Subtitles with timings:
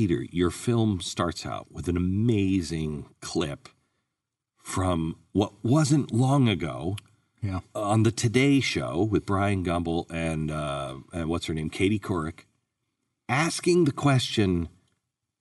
[0.00, 3.68] Peter, your film starts out with an amazing clip
[4.56, 6.96] from what wasn't long ago
[7.42, 7.60] Yeah.
[7.74, 12.46] on the Today Show with Bryant Gumbel and, uh, and what's her name, Katie Couric,
[13.28, 14.70] asking the question: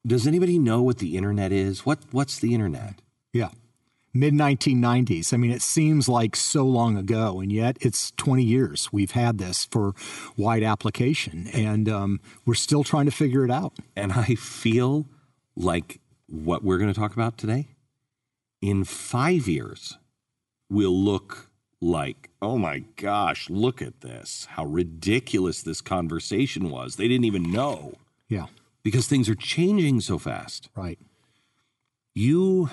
[0.06, 1.86] Does anybody know what the internet is?
[1.86, 3.02] What What's the internet?
[3.32, 3.52] Yeah.
[4.14, 5.34] Mid 1990s.
[5.34, 9.38] I mean, it seems like so long ago, and yet it's 20 years we've had
[9.38, 9.94] this for
[10.36, 13.74] wide application, and um, we're still trying to figure it out.
[13.96, 15.06] And I feel
[15.56, 17.68] like what we're going to talk about today,
[18.62, 19.98] in five years,
[20.70, 21.50] will look
[21.82, 24.48] like, oh my gosh, look at this.
[24.52, 26.96] How ridiculous this conversation was.
[26.96, 27.94] They didn't even know
[28.28, 28.48] Yeah.
[28.84, 30.70] because things are changing so fast.
[30.76, 31.00] Right.
[32.14, 32.70] You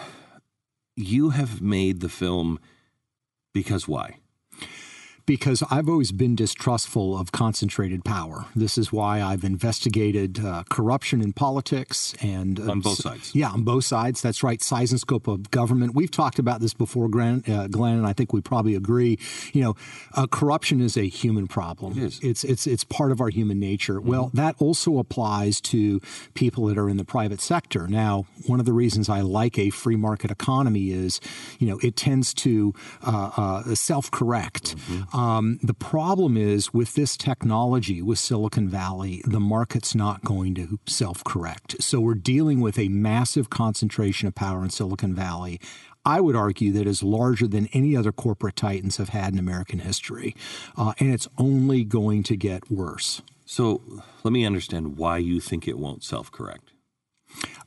[0.97, 2.59] you have made the film
[3.53, 4.19] because why?
[5.27, 8.47] Because I've always been distrustful of concentrated power.
[8.55, 13.35] This is why I've investigated uh, corruption in politics and uh, On both sides.
[13.35, 14.23] Yeah, on both sides.
[14.23, 14.63] That's right.
[14.63, 15.95] Size and scope of government.
[15.95, 19.19] We've talked about this before, Glenn, uh, Glenn and I think we probably agree.
[19.53, 19.77] You know,
[20.15, 21.99] uh, corruption is a human problem.
[21.99, 22.21] It is.
[22.23, 24.01] It's it's it's part of our human nature.
[24.01, 26.01] Well, that also applies to
[26.35, 27.89] people that are in the private sector.
[27.89, 31.21] Now, one of the reasons I like a free market economy is,
[31.59, 32.73] you know, it tends to
[33.05, 34.77] uh, uh, self-correct.
[35.17, 40.79] Um, the problem is with this technology, with Silicon Valley, the market's not going to
[40.87, 41.83] self-correct.
[41.83, 45.59] So we're dealing with a massive concentration of power in Silicon Valley.
[46.05, 49.79] I would argue that is larger than any other corporate titans have had in American
[49.79, 50.37] history,
[50.77, 53.23] uh, and it's only going to get worse.
[53.47, 53.81] So
[54.23, 56.73] let me understand why you think it won't self correct.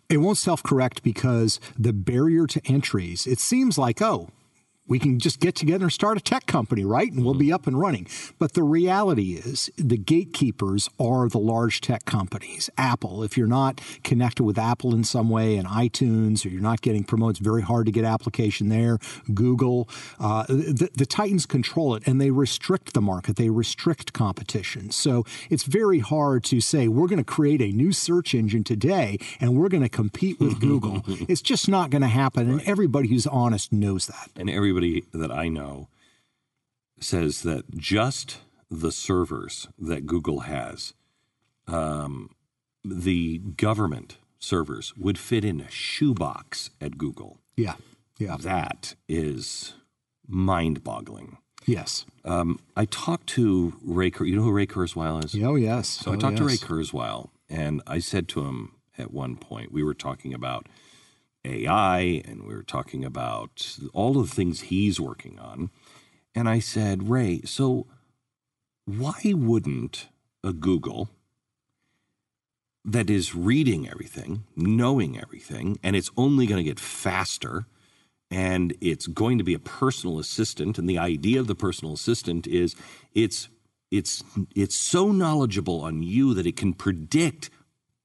[0.07, 4.29] It won't self correct because the barrier to entries, it seems like, oh,
[4.89, 7.11] we can just get together and start a tech company, right?
[7.11, 8.07] And we'll be up and running.
[8.39, 12.69] But the reality is, the gatekeepers are the large tech companies.
[12.77, 16.81] Apple, if you're not connected with Apple in some way and iTunes, or you're not
[16.81, 18.97] getting promoted, it's very hard to get application there.
[19.33, 19.87] Google,
[20.19, 24.89] uh, the, the Titans control it and they restrict the market, they restrict competition.
[24.89, 29.19] So it's very hard to say, we're going to create a new search engine today
[29.39, 31.03] and we're going to compete with Google.
[31.27, 32.49] It's just not going to happen.
[32.49, 34.31] And everybody who's honest knows that.
[34.35, 34.78] And everybody
[35.13, 35.87] that I know
[36.99, 38.37] says that just
[38.69, 40.93] the servers that Google has,
[41.67, 42.31] um,
[42.83, 47.39] the government servers would fit in a shoebox at Google.
[47.55, 47.75] Yeah.
[48.17, 48.37] Yeah.
[48.37, 49.73] That is
[50.27, 51.37] mind boggling.
[51.65, 52.05] Yes.
[52.25, 55.35] Um, I talked to Ray, Kur- you know who Ray Kurzweil is?
[55.43, 55.87] Oh, yes.
[55.87, 59.83] So I talked to Ray Kurzweil, and I said to him at one point, we
[59.83, 60.67] were talking about
[61.49, 65.69] AI and we were talking about all of the things he's working on.
[66.35, 67.87] And I said, Ray, so
[68.85, 70.07] why wouldn't
[70.43, 71.09] a Google
[72.85, 77.65] that is reading everything, knowing everything, and it's only going to get faster?
[78.31, 82.45] and it's going to be a personal assistant and the idea of the personal assistant
[82.47, 82.75] is
[83.13, 83.49] it's
[83.91, 84.23] it's
[84.55, 87.49] it's so knowledgeable on you that it can predict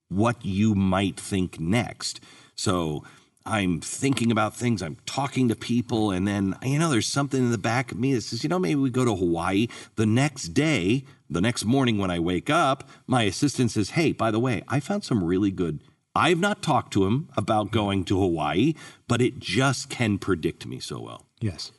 [0.09, 2.19] what you might think next
[2.55, 3.03] so
[3.45, 7.51] i'm thinking about things i'm talking to people and then you know there's something in
[7.51, 10.49] the back of me that says you know maybe we go to hawaii the next
[10.49, 14.63] day the next morning when i wake up my assistant says hey by the way
[14.67, 15.79] i found some really good
[16.15, 18.73] I've not talked to him about going to Hawaii,
[19.07, 21.25] but it just can predict me so well.
[21.41, 21.73] Yes.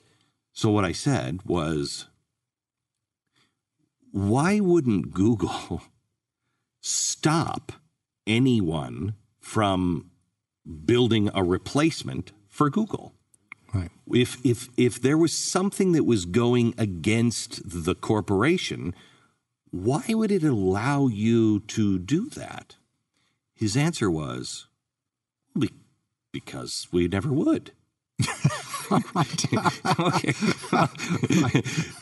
[0.53, 2.07] So what I said was,
[4.13, 5.83] why wouldn't Google
[6.83, 7.73] stop
[8.27, 10.11] anyone from
[10.85, 13.13] building a replacement for Google?
[13.75, 13.91] Right.
[14.13, 18.95] If if if there was something that was going against the corporation,
[19.71, 22.77] why would it allow you to do that?
[23.55, 24.67] His answer was,
[25.59, 25.71] "Be-
[26.33, 27.73] because we never would.
[28.91, 29.57] okay.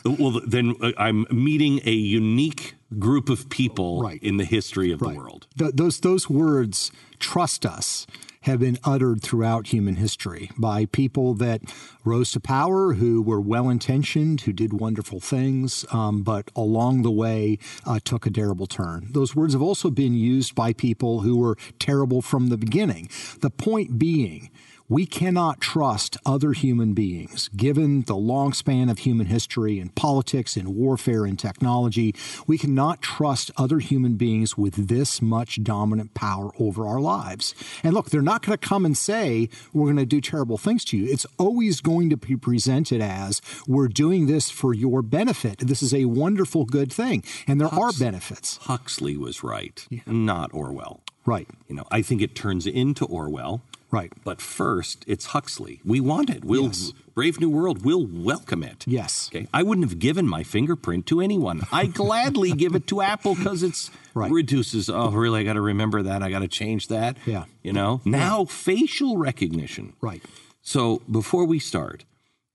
[0.05, 4.21] well, then uh, I'm meeting a unique group of people Right.
[4.23, 5.13] in the history of Right.
[5.13, 5.47] the world.
[5.57, 8.05] Th- those those words, trust us,
[8.45, 11.61] have been uttered throughout human history by people that
[12.03, 17.11] rose to power, who were well intentioned, who did wonderful things, um, but along the
[17.11, 19.07] way uh, took a terrible turn.
[19.11, 23.09] Those words have also been used by people who were terrible from the beginning.
[23.41, 24.51] The point being.
[24.87, 27.49] We cannot trust other human beings.
[27.55, 32.13] Given the long span of human history in politics, in warfare, in technology,
[32.45, 37.55] we cannot trust other human beings with this much dominant power over our lives.
[37.83, 40.85] And look, they're not going to come and say, we're going to do terrible things
[40.85, 41.11] to you.
[41.11, 45.57] It's always going to be presented as, we're doing this for your benefit.
[45.61, 47.23] This is a wonderful, good thing.
[47.47, 48.57] And there are benefits.
[48.57, 51.01] Huxley was right, not Orwell.
[51.25, 51.47] Right.
[51.67, 53.63] You know, I think it turns into Orwell.
[53.95, 54.11] Right.
[54.25, 55.79] But first, it's Huxley.
[55.85, 56.43] We want it.
[56.43, 56.91] We'll Yes.
[57.13, 57.85] Brave New World.
[57.85, 58.83] We'll welcome it.
[58.85, 59.29] Yes.
[59.33, 59.47] Okay.
[59.53, 61.61] I wouldn't have given my fingerprint to anyone.
[61.71, 64.29] I gladly give it to Apple because it's Right.
[64.31, 64.89] reduces.
[64.89, 65.39] Oh, really?
[65.39, 66.21] I got to remember that.
[66.21, 67.15] I got to change that.
[67.25, 67.45] Yeah.
[67.63, 68.01] You know.
[68.03, 69.93] Now facial recognition.
[70.01, 70.21] Right.
[70.61, 72.03] So before we start,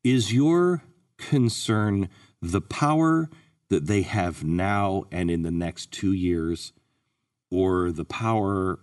[0.04, 0.82] is your
[1.16, 2.08] concern
[2.42, 3.30] the power
[3.70, 6.72] that they have now and in the next two years,
[7.50, 8.80] or the power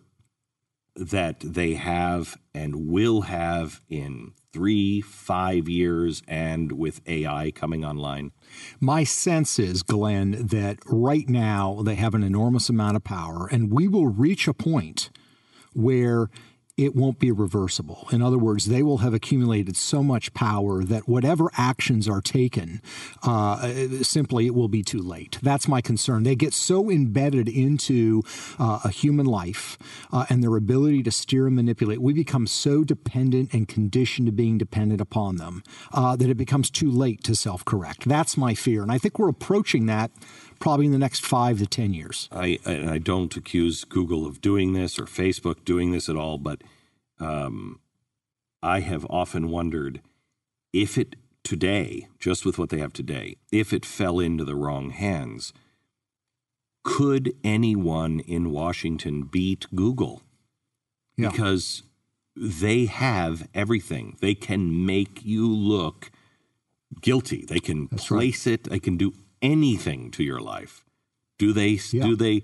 [0.95, 8.31] that they have and will have in three, five years, and with AI coming online?
[8.79, 13.71] My sense is, Glenn, that right now they have an enormous amount of power, and
[13.71, 15.11] we will reach a point
[15.73, 16.29] where
[16.77, 18.07] it won't be reversible.
[18.11, 22.81] In other words, they will have accumulated so much power that whatever actions are taken,
[23.23, 25.39] uh, simply it will be too late.
[25.41, 26.21] That's my concern.
[26.21, 28.21] They get so embedded into
[28.59, 29.79] uh, a human life
[30.11, 31.99] uh, and their ability to steer and manipulate.
[31.99, 36.69] We become so dependent and conditioned to being dependent upon them uh, that it becomes
[36.69, 38.07] too late to self correct.
[38.07, 38.83] That's my fear.
[38.83, 40.11] And I think we're approaching that
[40.59, 42.27] probably in the next five to 10 years.
[42.31, 46.37] I and I don't accuse Google of doing this or Facebook doing this at all,
[46.37, 46.61] but
[47.19, 47.79] um,
[48.61, 50.01] I have often wondered
[50.73, 54.89] if it today, just with what they have today, if it fell into the wrong
[54.89, 55.53] hands,
[56.83, 60.21] could anyone in Washington beat Google?
[61.15, 61.29] Yeah.
[61.31, 61.83] Because
[62.35, 64.17] they have everything.
[64.21, 66.11] They can make you look
[67.01, 67.45] guilty.
[67.45, 68.19] They can That's right.
[68.19, 68.65] place it.
[68.65, 70.83] They can do anything to your life.
[71.37, 71.79] Do they?
[71.91, 72.03] Yeah.
[72.03, 72.43] Do they?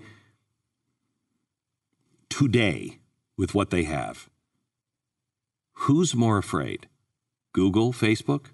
[2.29, 2.99] Today,
[3.37, 4.29] with what they have,
[5.73, 6.87] who's more afraid,
[7.53, 8.47] Google, Facebook,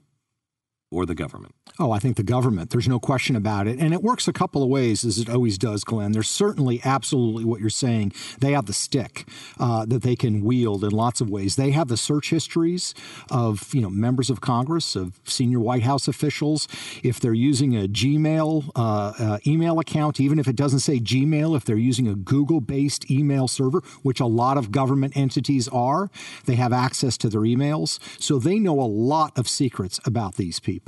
[0.92, 1.54] or the government?
[1.78, 2.72] Oh, I think the government.
[2.72, 3.80] There's no question about it.
[3.80, 6.12] And it works a couple of ways, as it always does, Glenn.
[6.12, 8.12] There's certainly absolutely what you're saying.
[8.40, 11.56] They have the stick uh, that they can wield in lots of ways.
[11.56, 12.94] They have the search histories
[13.30, 16.68] of you know members of Congress, of senior White House officials.
[17.04, 21.56] If they're using a Gmail uh, uh, email account, even if it doesn't say Gmail,
[21.56, 26.10] if they're using a Google-based email server, which a lot of government entities are,
[26.46, 28.00] they have access to their emails.
[28.22, 30.79] So they know a lot of secrets about these people.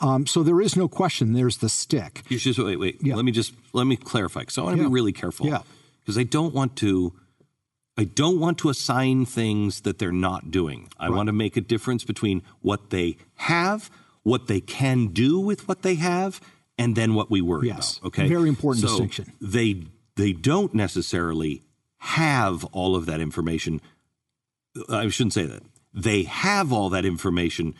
[0.00, 1.32] Um, so there is no question.
[1.32, 2.22] There's the stick.
[2.28, 2.98] You should wait, wait.
[3.02, 3.14] Yeah.
[3.16, 4.88] Let me just let me clarify because I want to Yeah.
[4.88, 5.46] be really careful.
[5.46, 5.62] Yeah.
[6.02, 7.12] Because I don't want to,
[7.98, 10.88] I don't want to assign things that they're not doing.
[10.98, 13.90] I want to make a difference between what they have,
[14.22, 16.40] what they can do with what they have,
[16.78, 17.98] and then what we worry Yes.
[17.98, 18.06] about.
[18.08, 18.28] Okay.
[18.28, 19.32] Very important So distinction.
[19.40, 19.84] They
[20.16, 21.62] they don't necessarily
[21.98, 23.80] have all of that information.
[24.88, 25.62] I shouldn't say that.
[25.94, 27.74] They have all that information.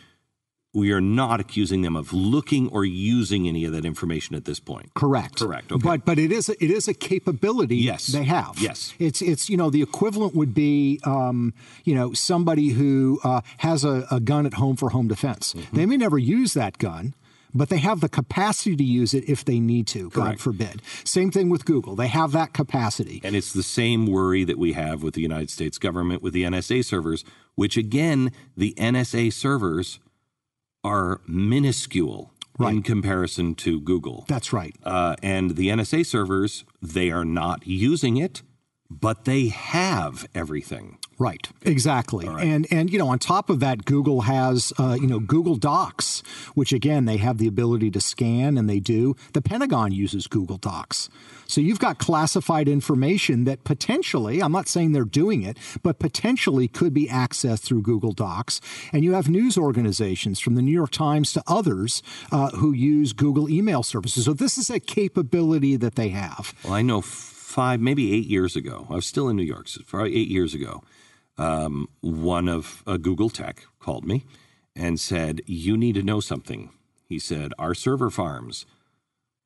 [0.73, 4.59] We are not accusing them of looking or using any of that information at this
[4.59, 4.93] point.
[4.93, 5.39] Correct.
[5.39, 5.81] Correct, okay.
[5.81, 8.07] But but it is a, it is a capability Yes.
[8.07, 8.59] they have.
[8.59, 8.93] Yes.
[8.99, 11.53] It's it's you know the equivalent would be um,
[11.83, 15.53] you know somebody who uh, has a, a gun at home for home defense.
[15.53, 15.75] Mm-hmm.
[15.75, 17.13] They may never use that gun.
[17.53, 20.41] But they have the capacity to use it if they need to, God Correct.
[20.41, 20.81] forbid.
[21.05, 21.95] Same thing with Google.
[21.95, 23.21] They have that capacity.
[23.23, 26.43] And it's the same worry that we have with the United States government with the
[26.43, 27.23] NSA servers,
[27.55, 29.99] which again, the NSA servers
[30.87, 34.25] are minuscule in comparison to Google.
[34.27, 34.75] That's right.
[34.83, 38.41] Uh, and the NSA servers, they are not using it,
[38.89, 40.97] but they have everything.
[41.19, 45.19] Right, exactly, and and you know on top of that, Google has uh, you know
[45.19, 46.21] Google Docs,
[46.53, 49.15] which again they have the ability to scan, and they do.
[49.33, 51.09] The Pentagon uses Google Docs,
[51.47, 56.67] so you've got classified information that potentially, I'm not saying they're doing it, but potentially
[56.67, 58.61] could be accessed through Google Docs,
[58.91, 63.13] and you have news organizations from the New York Times to others uh, who use
[63.13, 64.25] Google email services.
[64.25, 66.53] So this is a capability that they have.
[66.63, 69.81] Well, I know five, maybe eight years ago, I was still in New York, so
[69.87, 70.83] probably eight years ago,
[71.37, 74.25] um, one of uh, Google Tech called me
[74.75, 76.71] and said, You need to know something.
[77.05, 78.65] He said, Our server farms,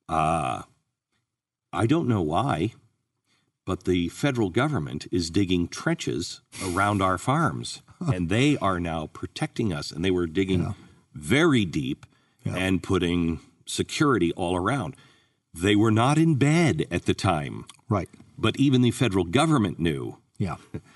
[0.08, 0.62] uh,
[1.72, 2.74] I don't know why,
[3.64, 9.72] but the federal government is digging trenches around our farms, and they are now protecting
[9.72, 9.90] us.
[9.90, 10.74] And they were digging
[11.14, 12.04] very deep
[12.44, 14.96] and putting security all around.
[15.54, 18.08] They were not in bed at the time, Right.
[18.36, 20.56] but even the federal government knew Yeah.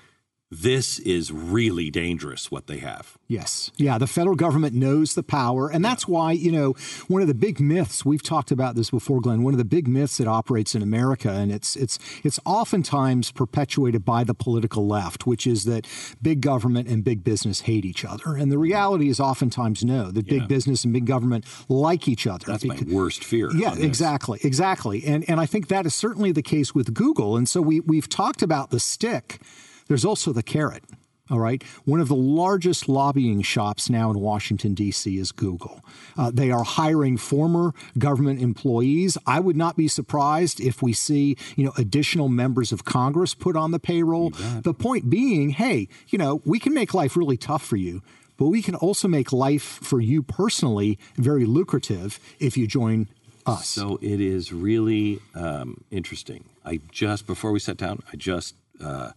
[0.49, 3.17] this is really dangerous what they have.
[3.27, 3.69] Yes.
[3.75, 3.97] Yeah.
[3.97, 5.69] The federal government knows the power.
[5.69, 6.73] And that's why, you know,
[7.09, 9.89] one of the big myths, we've talked about this before, Glenn, one of the big
[9.89, 15.27] myths that operates in America, and it's it's it's oftentimes perpetuated by the political left,
[15.27, 15.85] which is that
[16.21, 18.37] big government and big business hate each other.
[18.37, 22.45] And the reality is oftentimes no, that big business and big government like each other.
[22.45, 23.51] That's because, my worst fear.
[23.53, 24.39] Yeah, exactly.
[24.43, 25.05] Exactly.
[25.05, 27.35] And and I think that is certainly the case with Google.
[27.35, 29.41] And so we we've talked about the stick
[29.87, 30.83] there's also the carrot.
[31.29, 31.61] All right.
[31.83, 35.17] One of the largest lobbying shops now in Washington, D.C.
[35.17, 35.83] is Google.
[36.17, 39.17] Uh, they are hiring former government employees.
[39.25, 43.57] I would not be surprised if we see, you know, additional members of Congress put
[43.57, 44.29] on the payroll.
[44.63, 48.01] The point being, hey, you know, we can make life really tough for you,
[48.37, 53.09] but we can also make life for you personally very lucrative if you join
[53.45, 53.67] us.
[53.67, 56.45] So it is really um, interesting.
[56.63, 59.11] I just, before we sat down, I just, uh,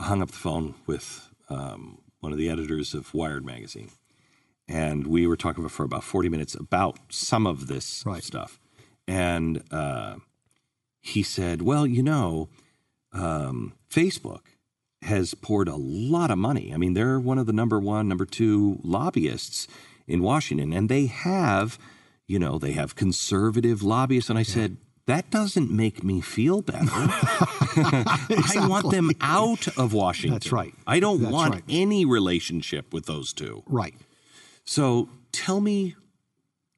[0.00, 3.90] hung up the phone with um, one of the editors of Wired magazine,
[4.68, 8.22] and we were talking for about forty minutes about some of this right.
[8.22, 8.58] stuff.
[9.06, 10.16] And uh,
[11.00, 12.48] he said, "Well, you know,
[13.12, 14.42] um, Facebook
[15.02, 16.72] has poured a lot of money.
[16.74, 19.66] I mean, they're one of the number one, number two lobbyists
[20.06, 21.78] in Washington, and they have."
[22.26, 24.30] You know, they have conservative lobbyists.
[24.30, 24.54] And I yeah.
[24.54, 24.76] said,
[25.10, 26.84] that doesn't make me feel better.
[26.84, 28.58] exactly.
[28.58, 30.34] I want them out of Washington.
[30.34, 30.72] That's right.
[30.86, 31.64] I don't That's want right.
[31.68, 33.64] any relationship with those two.
[33.66, 33.94] Right.
[34.64, 35.96] So tell me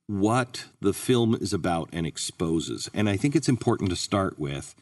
[0.07, 2.89] what the film is about and exposes.
[2.95, 4.75] And I think it's important to start with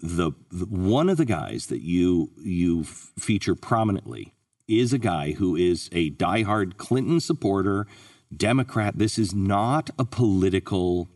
[0.00, 4.34] the, the one of the guys that you you feature prominently
[4.66, 7.86] is a guy who is a diehard Clinton supporter,
[8.34, 8.98] Democrat.
[8.98, 11.08] This is not a political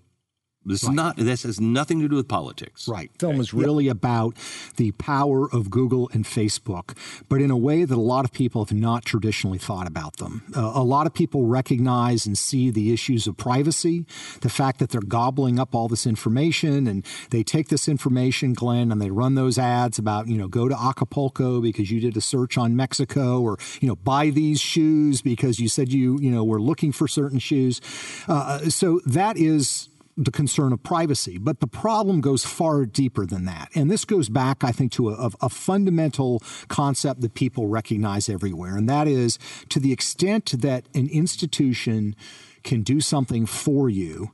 [0.71, 0.91] this right.
[0.91, 1.17] is not.
[1.17, 2.89] This has nothing to do with politics.
[2.89, 3.11] Right.
[3.19, 3.93] Film is really yeah.
[3.93, 4.37] about
[4.77, 6.97] the power of Google and Facebook,
[7.29, 10.43] but in a way that a lot of people have not traditionally thought about them.
[10.57, 14.07] Uh, a lot of people recognize and see the issues of privacy,
[14.41, 18.93] the fact that they're gobbling up all this information, and they take this information, Glenn,
[18.93, 22.21] and they run those ads about you know go to Acapulco because you did a
[22.21, 26.45] search on Mexico, or you know buy these shoes because you said you you know
[26.45, 27.81] were looking for certain shoes.
[28.29, 29.89] Uh, so that is
[30.25, 31.39] the concern of privacy.
[31.39, 33.71] But the problem goes far deeper than that.
[33.75, 38.77] And this goes back, I think, to a, a, fundamental concept that people recognize everywhere.
[38.77, 39.39] And that is
[39.71, 42.15] to the extent that an institution
[42.63, 44.33] can do something for you,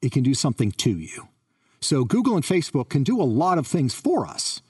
[0.00, 1.28] it can do something to you.
[1.80, 4.62] So Google and Facebook can do a lot of things for us.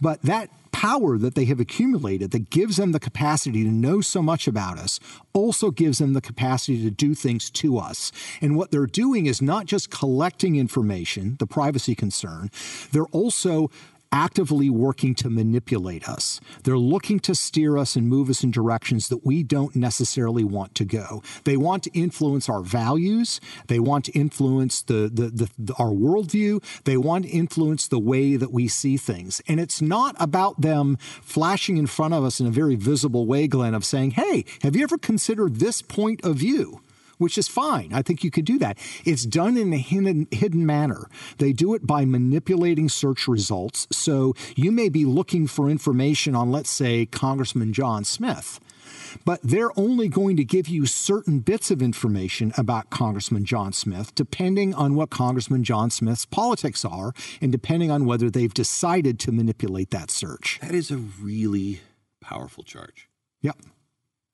[0.00, 4.20] But that power that they have accumulated that gives them the capacity to know so
[4.20, 5.00] much about us
[5.32, 8.12] also gives them the capacity to do things to us.
[8.42, 12.50] And what they're doing is not just collecting information, the privacy concern,
[12.92, 13.70] they're also
[14.12, 16.40] actively working to manipulate us.
[16.64, 20.74] They're looking to steer us and move us in directions that we don't necessarily want
[20.76, 21.22] to go.
[21.44, 23.40] They want to influence our values.
[23.66, 26.62] They want to influence the, the, the, the, our worldview.
[26.84, 29.40] They want to influence the way that we see things.
[29.48, 33.46] And it's not about them flashing in front of us in a very visible way,
[33.46, 36.80] Glenn, of saying, hey, have you ever considered this point of view?
[37.18, 37.92] Which is fine.
[37.92, 38.78] I think you could do that.
[39.04, 41.08] It's done in a hidden, hidden manner.
[41.38, 43.86] They do it by manipulating search results.
[43.90, 48.60] So you may be looking for information on, let's say, Congressman John Smith
[49.24, 54.14] but they're only going to give you certain bits of information about Congressman John Smith,
[54.14, 59.32] depending on what Congressman John Smith's politics are and depending on whether they've decided to
[59.32, 60.58] manipulate that search.
[60.60, 61.80] That is a really
[62.20, 63.08] powerful charge.
[63.42, 63.58] Yep,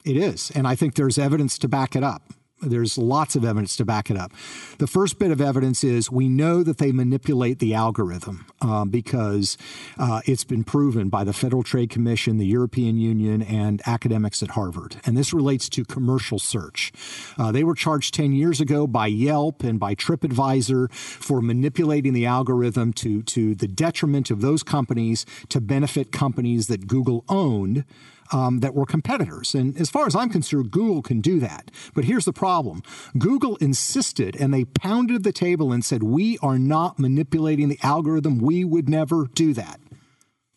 [0.05, 0.51] it is.
[0.51, 2.33] And I think there's evidence to back it up.
[2.63, 4.33] There's lots of evidence to back it up.
[4.79, 9.59] The first bit of evidence is we know that they manipulate the algorithm um, because
[9.99, 14.51] uh, it's been proven by the Federal Trade Commission, the European Union, and academics at
[14.51, 14.97] Harvard.
[15.05, 16.93] And this relates to commercial search.
[17.37, 22.27] Uh, they were charged 10 years ago by Yelp and by TripAdvisor for manipulating the
[22.27, 27.85] algorithm to, to the detriment of those companies to benefit companies that Google owned
[28.33, 29.55] um, that were competitors.
[29.55, 31.71] And as far as I'm concerned, Google can do that.
[31.95, 32.83] But here's the problem
[33.19, 38.39] Google insisted and they pounded the table and said, We are not manipulating the algorithm.
[38.39, 39.81] We would never do that.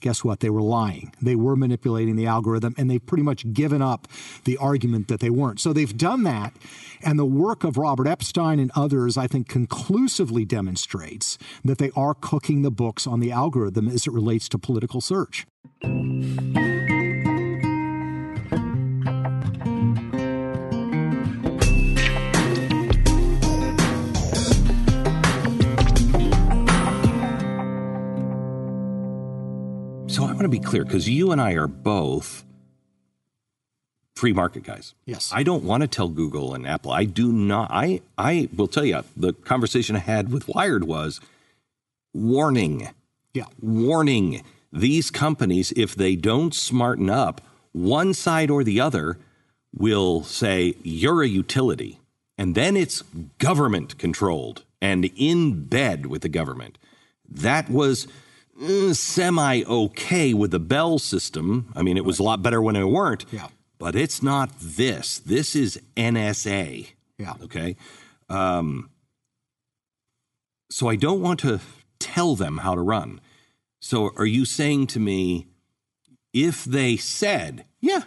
[0.01, 0.39] Guess what?
[0.39, 1.13] They were lying.
[1.21, 4.07] They were manipulating the algorithm, and they've pretty much given up
[4.43, 5.59] the argument that they weren't.
[5.59, 6.53] So they've done that,
[7.01, 12.13] and the work of Robert Epstein and others, I think, conclusively demonstrates that they are
[12.13, 15.47] cooking the books on the algorithm as it relates to political search.
[30.35, 32.43] Want to be clear because you and I are both
[34.15, 34.93] free market guys.
[35.05, 35.31] Yes.
[35.33, 36.91] I don't want to tell Google and Apple.
[36.91, 37.69] I do not.
[37.71, 41.19] I I will tell you the conversation I had with Wired was
[42.13, 42.89] warning,
[43.33, 43.45] Yeah.
[43.61, 49.17] warning these companies if they don't smarten up, one side or the other
[49.73, 51.99] will say you're a utility,
[52.37, 53.01] and then it's
[53.37, 56.77] government controlled and in bed with the government.
[57.29, 58.07] That was
[58.93, 61.71] semi okay with the Bell system.
[61.75, 63.25] I mean, it was a lot better when it weren't.
[63.31, 63.47] Yeah.
[63.77, 65.19] But it's not this.
[65.19, 66.87] This is NSA.
[67.17, 67.33] Yeah.
[67.43, 67.75] Okay.
[68.29, 68.89] Um,
[70.69, 71.59] so I don't want to
[71.99, 73.19] tell them how to run.
[73.79, 75.47] So are you saying to me,
[76.33, 78.03] if they said, yeah,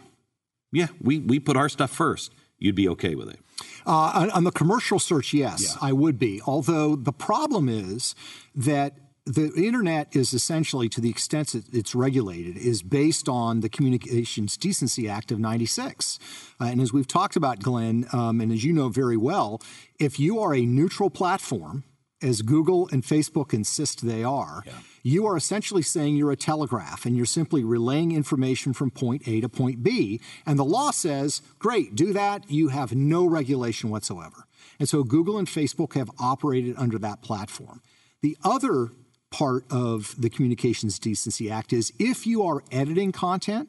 [0.73, 3.39] yeah, we, we put our stuff first, you'd be okay with it?
[3.87, 6.43] Uh, on, on the commercial search, yes, I would be.
[6.47, 8.15] Although the problem is
[8.55, 8.95] that
[9.29, 14.57] the internet is essentially, to the extent that it's regulated, is based on the Communications
[14.57, 16.19] Decency Act of 96.
[16.59, 19.61] Uh, and as we've talked about, Glenn, um, and as you know very well,
[20.01, 21.85] if you are a neutral platform,
[22.23, 24.65] as Google and Facebook insist they are,
[25.03, 29.41] you are essentially saying you're a telegraph and you're simply relaying information from point A
[29.41, 30.21] to point B.
[30.45, 32.51] And the law says, great, do that.
[32.51, 34.47] You have no regulation whatsoever.
[34.81, 37.83] And so Google and Facebook have operated under that platform.
[38.21, 38.91] The other
[39.31, 43.69] part of the Communications Decency Act is if you are editing content,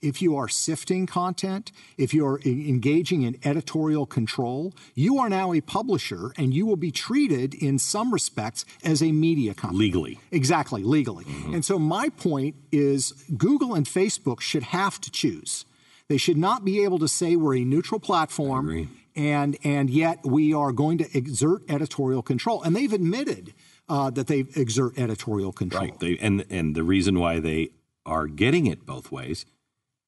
[0.00, 5.52] if you are sifting content, if you are engaging in editorial control, you are now
[5.52, 9.78] a publisher and you will be treated in some respects as a media company.
[9.78, 10.20] Legally.
[10.30, 11.24] Exactly, legally.
[11.24, 11.54] Mm-hmm.
[11.54, 15.64] And so my point is Google and Facebook should have to choose.
[16.08, 20.54] They should not be able to say we're a neutral platform and and yet we
[20.54, 22.62] are going to exert editorial control.
[22.62, 23.52] And they've admitted
[23.88, 25.84] uh, that they exert editorial control.
[25.84, 25.98] Right.
[26.00, 27.70] They, and, and the reason why they
[28.06, 29.44] are getting it both ways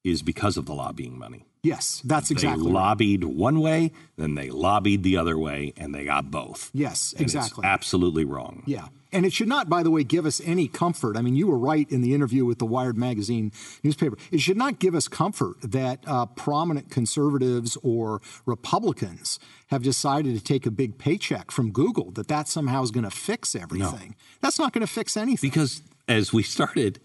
[0.04, 1.44] is because of the lobbying money.
[1.62, 2.74] Yes, that's exactly They right.
[2.74, 6.70] lobbied one way, then they lobbied the other way, and they got both.
[6.72, 7.64] Yes, And exactly.
[7.66, 8.62] absolutely wrong.
[8.64, 8.88] Yeah.
[9.12, 11.16] And it should not, by the way, give us any comfort.
[11.16, 13.50] I mean, you were right in the interview with the Wired Magazine
[13.82, 14.16] newspaper.
[14.30, 20.42] It should not give us comfort that uh, prominent conservatives or Republicans have decided to
[20.42, 24.14] take a big paycheck from Google, that that somehow is going to fix everything.
[24.40, 25.50] That's not going to fix anything.
[25.50, 27.00] Because as we started,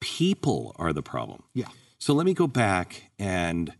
[0.00, 1.42] people are the problem.
[1.54, 1.68] yeah.
[2.00, 3.72] So let me go back and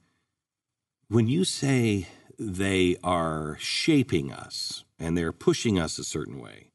[1.09, 2.09] when you say
[2.39, 6.68] they are shaping us and they're pushing us a certain way,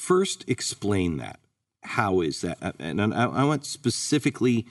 [0.00, 1.38] first explain that.
[1.82, 2.58] How is that?
[2.62, 4.66] Uh, And I, want specifically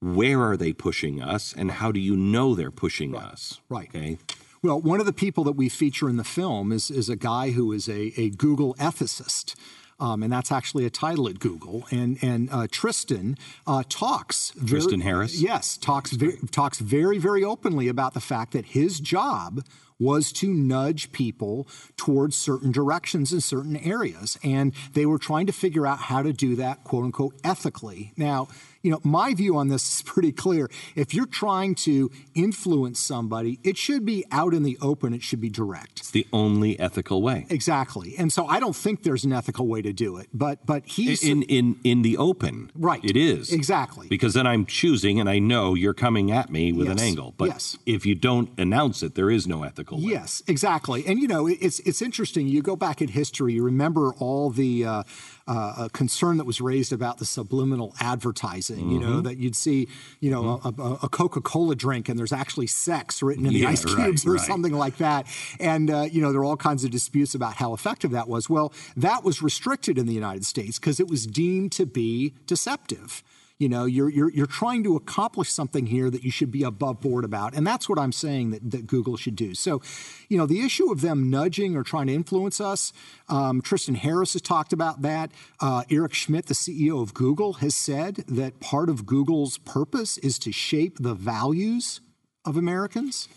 [0.00, 3.60] where are they pushing us and how do you know they're pushing us?
[3.68, 3.88] right.
[3.94, 4.18] Okay.
[4.62, 7.50] Well, one of the people that we feature in the film is, is a guy
[7.50, 9.54] who is a, a Google ethicist.
[10.00, 11.84] Um, and that's actually a title at Google.
[11.90, 14.50] And and uh, Tristan uh, talks.
[14.56, 15.40] very- Tristan Harris?
[15.40, 19.62] Yes, talks very, talks very very openly about the fact that his job
[19.98, 25.52] was to nudge people towards certain directions in certain areas, and they were trying to
[25.52, 28.12] figure out how to do that quote unquote ethically.
[28.16, 28.48] Now,
[28.84, 30.70] you know, my view on this is pretty clear.
[30.94, 35.14] If you're trying to influence somebody, it should be out in the open.
[35.14, 36.00] It should be direct.
[36.00, 37.46] It's the only ethical way.
[37.48, 38.14] Exactly.
[38.18, 40.28] And so I don't think there's an ethical way to do it.
[40.32, 42.70] But but he's In in in the open.
[42.74, 43.02] Right.
[43.04, 43.52] It is.
[43.52, 44.06] Exactly.
[44.08, 47.32] Because then I'm choosing and I know you're coming at me with an angle.
[47.38, 47.78] But Yes.
[47.86, 50.12] if you don't announce it, there is no ethical way.
[50.12, 51.06] Yes, exactly.
[51.06, 52.46] And you know, it's it's interesting.
[52.48, 55.02] You go back in history, you remember all the uh,
[55.46, 58.90] uh, a concern that was raised about the subliminal advertising.
[58.90, 59.22] You know Mm-hmm.
[59.22, 59.88] that you'd see,
[60.20, 63.68] you know, a, a, a Coca-Cola drink and there's actually sex written in the Yeah,
[63.68, 64.40] ice right, cubes or right.
[64.40, 65.26] something like that.
[65.60, 68.48] And uh, you know, there are all kinds of disputes about how effective that was.
[68.48, 73.22] Well, that was restricted in the United States because it was deemed to be deceptive.
[73.58, 77.00] You know, you're, you're, you're trying to accomplish something here that you should be above
[77.00, 77.54] board about.
[77.54, 79.54] And that's what I'm saying that, that Google should do.
[79.54, 79.80] So,
[80.28, 82.92] you know, the issue of them nudging or trying to influence us,
[83.28, 85.30] um, Tristan Harris has talked about that.
[85.60, 90.36] Uh, Eric Schmidt, the CEO of Google, has said that part of Google's purpose is
[90.40, 92.00] to shape the values
[92.44, 93.28] of Americans.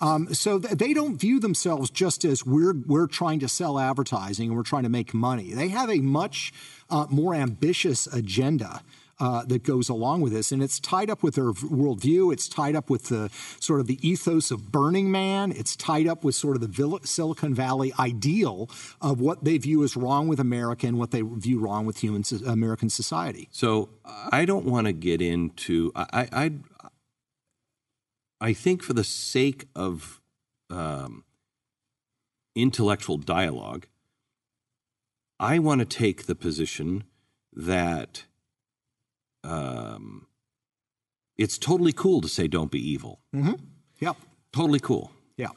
[0.00, 4.48] Um, so th- they don't view themselves just as we're we're trying to sell advertising
[4.48, 5.54] and we're trying to make money.
[5.54, 6.52] They have a much
[6.90, 8.82] uh, more ambitious agenda.
[9.20, 12.32] Uh, that goes along with this, and it's tied up with their worldview.
[12.32, 15.52] It's tied up with the sort of the ethos of Burning Man.
[15.52, 18.68] It's tied up with sort of the Silicon Valley ideal
[19.00, 22.24] of what they view as wrong with America and what they view wrong with human
[22.44, 23.48] American society.
[23.52, 25.92] So I don't want to get into.
[25.94, 26.52] I I
[28.40, 30.20] I think for the sake of
[30.70, 31.24] um,
[32.54, 33.86] intellectual dialogue,
[35.40, 37.04] I want to take the position
[37.52, 38.24] that
[39.44, 40.26] um,
[41.36, 43.20] it's totally cool to say don't be evil.
[43.34, 43.54] Mm-hmm.
[44.00, 44.16] Yep.
[44.52, 45.10] Totally cool.
[45.36, 45.48] Yeah.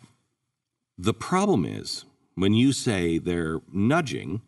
[0.97, 4.41] The problem is when you say they're nudging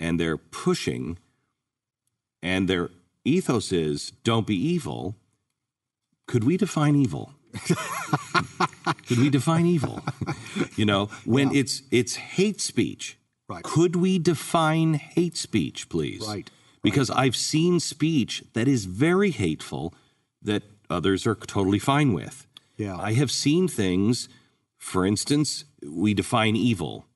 [0.00, 1.18] and they're pushing
[2.42, 2.90] and their
[3.24, 5.16] ethos is don't be evil,
[6.26, 7.32] could we define evil?
[9.06, 10.00] could we define evil?
[10.76, 13.18] you know, when it's it's hate speech.
[13.48, 13.62] Right.
[13.62, 16.26] Could we define hate speech, please?
[16.26, 16.50] Right.
[16.86, 19.92] Because I've seen speech that is very hateful
[20.42, 22.46] that others are totally fine with.
[22.76, 22.96] Yeah.
[22.96, 24.28] I have seen things,
[24.76, 27.06] for instance, we define evil.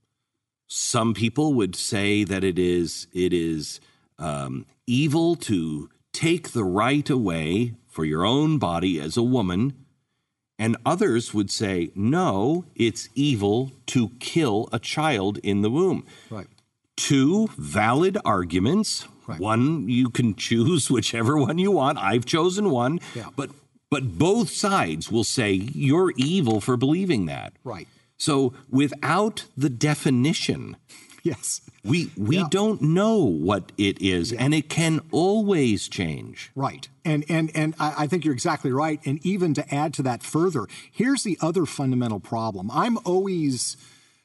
[0.66, 3.80] Some people would say that it is it is
[4.18, 9.74] um, evil to take the right away for your own body as a woman,
[10.58, 16.06] and others would say no, it's evil to kill a child in the womb.
[16.30, 16.46] Right.
[16.96, 19.06] Two valid arguments.
[19.30, 19.40] Right.
[19.40, 21.98] One you can choose whichever one you want.
[21.98, 23.26] I've chosen one, Yeah.
[23.36, 23.50] but
[23.90, 27.52] but both sides will say you're evil for believing that.
[27.64, 27.88] Right.
[28.18, 30.76] So without the definition,
[31.22, 31.60] Yes.
[31.84, 32.48] we we Yeah.
[32.50, 36.50] don't know what it is, and it can always change.
[36.54, 36.88] Right.
[37.04, 39.00] And and and I, I think you're exactly right.
[39.04, 42.70] And even to add to that further, here's the other fundamental problem.
[42.72, 43.76] I'm always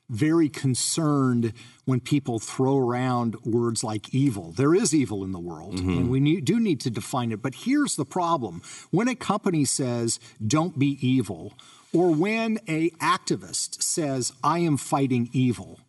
[0.09, 1.53] very concerned
[1.85, 4.51] when people throw around words like evil.
[4.51, 5.89] There is evil in the world, mm-hmm.
[5.89, 7.41] and we need, do need to define it.
[7.41, 11.53] But here's the problem: when a company says "Don't be evil,"
[11.93, 15.79] or when a activist says "I am fighting evil,"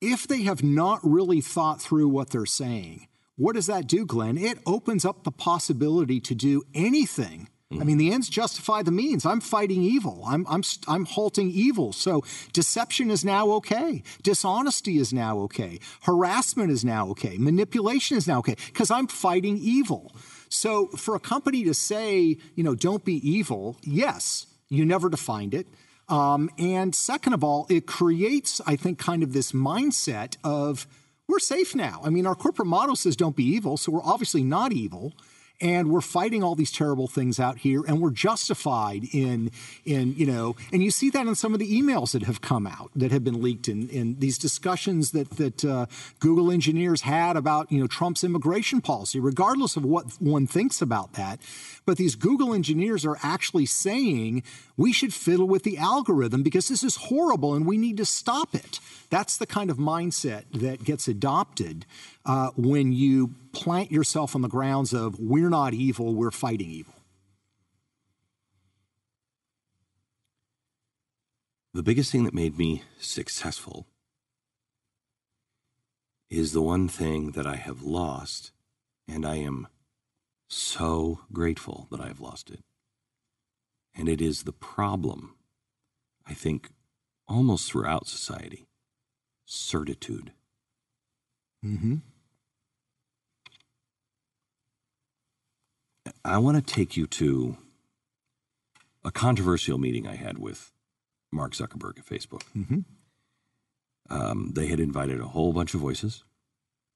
[0.00, 4.36] if they have not really thought through what they're saying, what does that do, Glenn?
[4.36, 7.48] It opens up the possibility to do anything.
[7.72, 9.24] I mean, the ends justify the means.
[9.24, 10.24] I'm fighting evil.
[10.26, 11.92] I'm, I'm, I'm halting evil.
[11.92, 14.02] So deception is now okay.
[14.24, 15.78] Dishonesty is now okay.
[16.02, 17.38] Harassment is now okay.
[17.38, 20.12] Manipulation is now okay because I'm fighting evil.
[20.48, 25.54] So for a company to say, you know, don't be evil, yes, you never defined
[25.54, 25.68] it.
[26.08, 30.88] Um, and second of all, it creates, I think, kind of this mindset of
[31.28, 32.00] we're safe now.
[32.02, 35.12] I mean, our corporate motto says don't be evil, so we're obviously not evil.
[35.60, 39.50] And we're fighting all these terrible things out here, and we're justified in,
[39.84, 42.66] in you know, and you see that in some of the emails that have come
[42.66, 45.86] out that have been leaked in, in these discussions that that uh,
[46.18, 51.12] Google engineers had about you know Trump's immigration policy, regardless of what one thinks about
[51.14, 51.40] that.
[51.90, 54.44] But these Google engineers are actually saying
[54.76, 58.54] we should fiddle with the algorithm because this is horrible and we need to stop
[58.54, 58.78] it.
[59.10, 61.86] That's the kind of mindset that gets adopted
[62.24, 66.94] uh, when you plant yourself on the grounds of we're not evil, we're fighting evil.
[71.74, 73.88] The biggest thing that made me successful
[76.28, 78.52] is the one thing that I have lost,
[79.08, 79.66] and I am
[80.50, 82.60] so grateful that I have lost it.
[83.94, 85.36] And it is the problem,
[86.26, 86.70] I think,
[87.28, 88.66] almost throughout society
[89.44, 90.32] certitude.
[91.64, 91.96] Mm-hmm.
[96.24, 97.56] I want to take you to
[99.04, 100.72] a controversial meeting I had with
[101.32, 102.42] Mark Zuckerberg at Facebook.
[102.56, 102.80] Mm-hmm.
[104.08, 106.24] Um, they had invited a whole bunch of voices,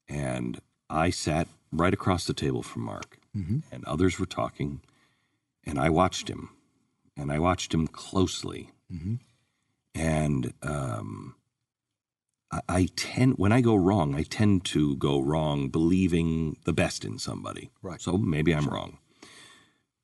[0.07, 3.59] and I sat right across the table from Mark, Mm-hmm.
[3.71, 4.81] and others were talking,
[5.65, 6.49] and I watched him,
[7.17, 9.15] and I watched him closely, Mm-hmm.
[9.93, 11.35] and um,
[12.51, 17.03] I, I tend when I go wrong, I tend to go wrong believing the best
[17.03, 17.71] in somebody.
[17.81, 18.01] Right.
[18.01, 18.99] So maybe I'm wrong,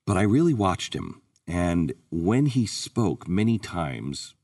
[0.06, 4.36] but I really watched him, and when he spoke many times,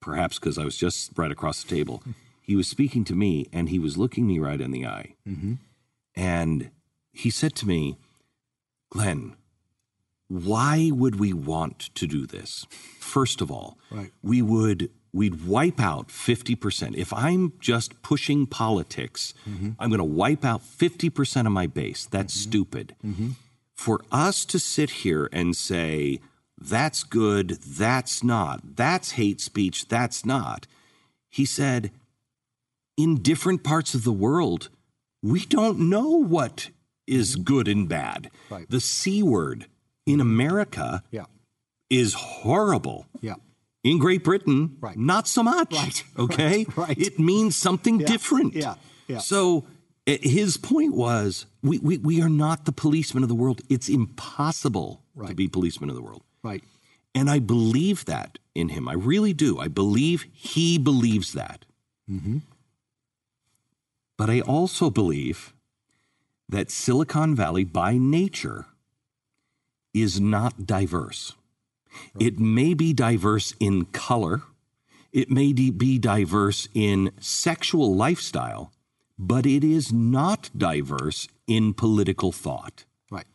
[0.00, 2.02] perhaps because I was just right across the table,
[2.42, 5.54] he was speaking to me, and he was looking me right in the eye, Mm-hmm.
[6.14, 6.70] and
[7.12, 7.96] he said to me,
[8.94, 9.34] Glenn,
[10.28, 12.64] why would we want to do this?
[13.00, 14.12] First of all, Right.
[14.22, 16.96] we would we'd wipe out 50%.
[16.96, 19.70] If I'm just pushing politics, mm-hmm.
[19.78, 22.06] I'm going to wipe out 50% of my base.
[22.06, 22.50] That's mm-hmm.
[22.50, 22.96] stupid.
[23.04, 23.30] Mm-hmm.
[23.76, 26.20] For us to sit here and say
[26.58, 30.66] that's good, that's not, that's hate speech, that's not.
[31.30, 31.92] He said
[32.96, 34.68] in different parts of the world,
[35.22, 36.70] we don't know what
[37.06, 38.30] is good and bad.
[38.50, 38.68] Right.
[38.68, 39.66] The C word
[40.06, 41.26] in America Yeah.
[41.90, 43.06] is horrible.
[43.20, 43.34] Yeah.
[43.82, 44.96] In Great Britain, Right.
[44.96, 45.72] not so much.
[45.72, 46.04] Right.
[46.18, 46.64] Okay?
[46.64, 46.76] Right.
[46.88, 46.98] Right.
[46.98, 48.54] It means something different.
[48.54, 48.74] Yeah.
[49.08, 49.18] Yeah.
[49.18, 49.66] So
[50.06, 53.60] eh, his point was we, we, we are not the policemen of the world.
[53.68, 56.22] It's impossible to be policemen of the world.
[56.42, 56.62] Right.
[57.14, 58.88] And I believe that in him.
[58.88, 59.58] I really do.
[59.58, 61.64] I believe he believes that.
[62.10, 62.38] Mm-hmm.
[64.16, 65.53] But I also believe
[66.48, 68.66] that Silicon Valley, by nature,
[69.92, 71.34] is not diverse.
[72.18, 74.42] It may be diverse in color,
[75.12, 78.72] it may be diverse in sexual lifestyle,
[79.16, 82.84] but it is not diverse in political thought.
[83.10, 83.26] Right.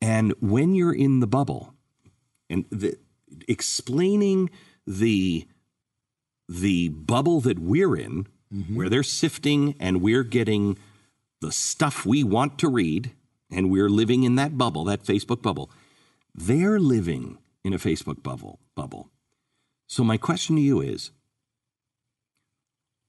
[0.00, 1.74] And when you're in the bubble,
[2.48, 2.96] and the,
[3.48, 4.50] explaining
[4.86, 5.46] the
[6.48, 8.76] the bubble that we're in, mm-hmm.
[8.76, 10.76] where they're sifting and we're getting
[11.42, 13.12] the stuff we want to read,
[13.50, 15.70] and we're living in that bubble, that Facebook bubble.
[16.34, 18.58] They're living in a Facebook bubble.
[18.74, 19.10] Bubble.
[19.86, 21.10] So my question to you is: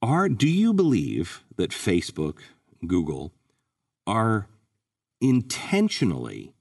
[0.02, 2.39] Are do you believe that Facebook,
[2.86, 3.32] Google,
[4.06, 4.48] are
[5.22, 6.52] intentionally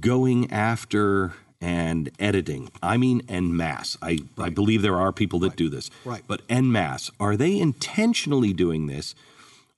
[0.00, 2.70] going after and editing.
[2.82, 3.96] I mean, en masse.
[4.02, 4.46] I, right.
[4.46, 5.56] I believe there are people that right.
[5.56, 5.90] do this.
[6.04, 6.22] Right.
[6.26, 9.14] But en masse, are they intentionally doing this?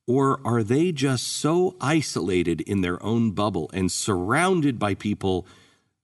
[0.07, 5.47] Or are they just so isolated in their own bubble and surrounded by people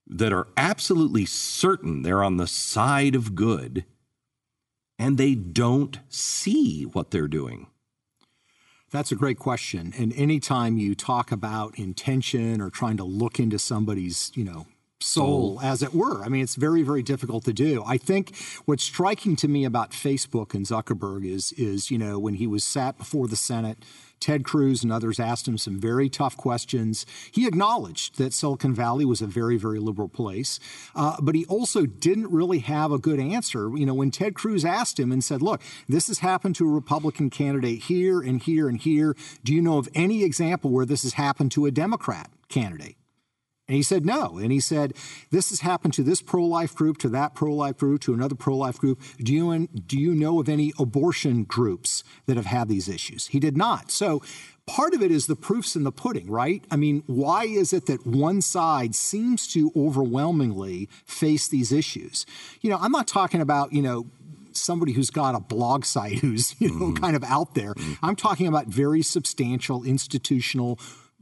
[0.06, 3.84] that are absolutely certain they're on the side of good
[4.98, 7.66] and they don't see what they're doing?
[8.90, 9.92] That's a great question.
[9.96, 14.66] And anytime you talk about intention or trying to look into somebody's, you know,
[15.00, 16.22] soul, as it were.
[16.22, 17.82] I mean, it's very, very difficult to do.
[17.86, 18.36] I think
[18.66, 22.64] what's striking to me about Facebook and Zuckerberg is, is you know, when he was
[22.64, 23.78] sat before the Senate,
[24.20, 27.06] Ted Cruz and others asked him some very tough questions.
[27.32, 30.60] He acknowledged that Silicon Valley was a very, very liberal place,
[30.94, 33.70] uh, but he also didn't really have a good answer.
[33.74, 36.70] You know, when Ted Cruz asked him and said, Look, this has happened to a
[36.72, 39.16] Republican candidate here and here and here.
[39.42, 42.96] Do you know of any example where this has happened to a Democrat candidate?
[43.70, 44.36] And he said no.
[44.36, 44.94] And he said,
[45.30, 48.34] this has happened to this pro life group, to that pro life group, to another
[48.34, 49.00] pro life group.
[49.18, 53.28] Do you, do you know of any abortion groups that have had these issues?
[53.28, 53.92] He did not.
[53.92, 54.24] So
[54.66, 56.64] part of it is the proofs in the pudding, right?
[56.68, 62.26] I mean, why is it that one side seems to overwhelmingly face these issues?
[62.62, 64.06] You know, I'm not talking about, you know,
[64.52, 66.94] somebody who's got a blog site who's you know mm-hmm.
[66.94, 67.74] kind of out there.
[67.74, 68.04] Mm-hmm.
[68.04, 70.80] I'm talking about very substantial institutional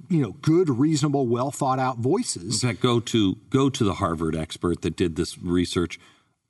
[0.08, 2.62] you know, good, reasonable, well thought out voices.
[2.62, 5.98] In fact, go to go to the Harvard expert that did this research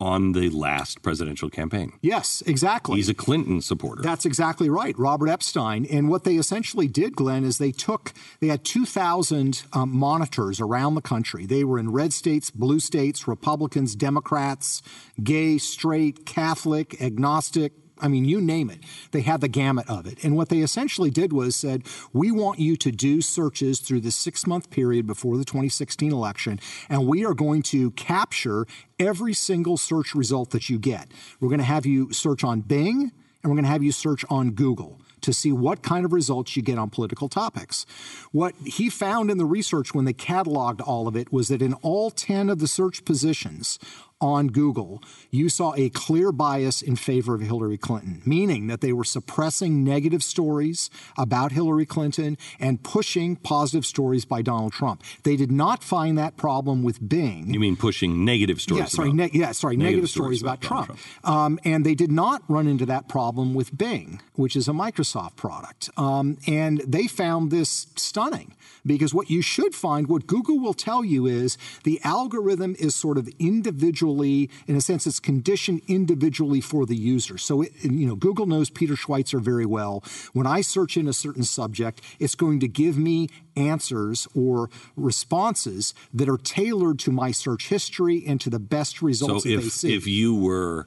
[0.00, 1.92] on the last presidential campaign.
[2.02, 2.96] Yes, exactly.
[2.96, 4.00] He's a Clinton supporter.
[4.02, 5.86] That's exactly right, Robert Epstein.
[5.86, 10.94] And what they essentially did, Glenn, is they took, they had 2,000 um, monitors around
[10.94, 11.46] the country.
[11.46, 14.82] They were in red states, blue states, Republicans, Democrats,
[15.20, 18.80] gay, straight, Catholic, agnostic, I mean, you name it.
[19.10, 20.22] They had the gamut of it.
[20.24, 21.82] And what they essentially did was said,
[22.12, 26.60] we want you to do searches through the six month period before the 2016 election,
[26.88, 28.66] and we are going to capture
[28.98, 31.08] every single search result that you get.
[31.40, 34.24] We're going to have you search on Bing, and we're going to have you search
[34.28, 37.86] on Google to see what kind of results you get on political topics.
[38.32, 41.74] What he found in the research when they cataloged all of it was that in
[41.74, 43.78] all 10 of the search positions,
[44.20, 48.92] on Google, you saw a clear bias in favor of Hillary Clinton, meaning that they
[48.92, 55.02] were suppressing negative stories about Hillary Clinton and pushing positive stories by Donald Trump.
[55.22, 57.52] They did not find that problem with Bing.
[57.52, 58.80] You mean pushing negative stories?
[58.80, 61.00] Yeah, sorry, ne- yeah, sorry, negative, negative stories, stories, about, about Trump.
[61.22, 61.28] Trump.
[61.28, 65.36] Um, and they did not run into that problem with Bing, which is a Microsoft
[65.36, 65.90] product.
[65.96, 68.54] Um, and they found this stunning
[68.86, 73.18] because what you should find, what Google will tell you is the algorithm is sort
[73.18, 77.38] of individual individually, in a sense, it's conditioned individually for the user.
[77.38, 80.02] So, it, you know, Google knows Peter Schweizer very well.
[80.32, 85.94] When I search in a certain subject, it's going to give me answers or responses
[86.12, 89.62] that are tailored to my search history and to the best results so if, that
[89.62, 89.96] they see.
[89.96, 90.86] If you were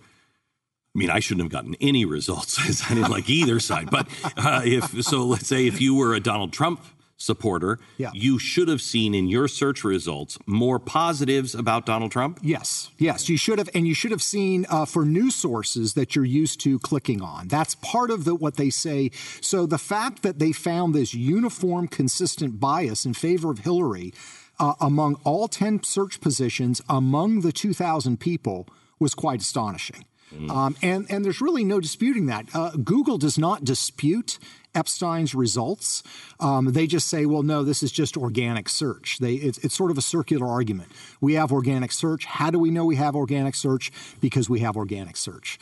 [0.93, 2.57] I mean, I shouldn't have gotten any results.
[2.57, 3.89] Because I didn't like either side.
[3.89, 6.83] But uh, if so, let's say if you were a Donald Trump
[7.21, 8.09] supporter, yeah.
[8.13, 12.39] you should have seen in your search results more positives about Donald Trump?
[12.41, 16.15] Yes, yes, you should have, and you should have seen uh, for news sources that
[16.15, 17.47] you're used to clicking on.
[17.47, 19.11] That's part of the, what they say.
[19.41, 24.13] So the fact that they found this uniform, consistent bias in favor of Hillary
[24.59, 28.67] uh, among all 10 search positions among the 2,000 people
[28.99, 30.05] was quite astonishing.
[30.33, 30.49] Mm.
[30.49, 32.47] Um, and, and there's really no disputing that.
[32.53, 34.39] Uh, Google does not dispute
[34.73, 36.03] Epstein's results.
[36.39, 39.17] Um, they just say, well, no, this is just organic search.
[39.19, 40.91] They, it's, it's sort of a circular argument.
[41.19, 42.25] We have organic search.
[42.25, 43.91] How do we know we have organic search?
[44.21, 45.59] Because we have organic search.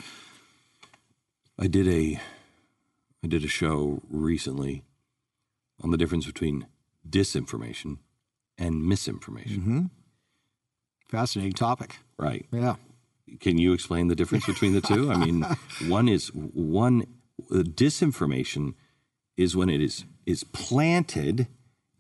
[1.58, 2.20] I did a
[3.22, 4.84] I did a show recently
[5.84, 6.68] on the difference between
[7.08, 7.98] disinformation
[8.58, 9.58] and misinformation.
[9.60, 9.82] Mm-hmm.
[11.10, 11.98] Fascinating topic.
[12.18, 12.46] Right.
[12.52, 12.76] Yeah.
[13.40, 15.12] Can you explain the difference between the two?
[15.12, 15.46] I mean,
[15.88, 17.06] one is one
[17.52, 18.74] uh, disinformation
[19.38, 21.48] is when it is is planted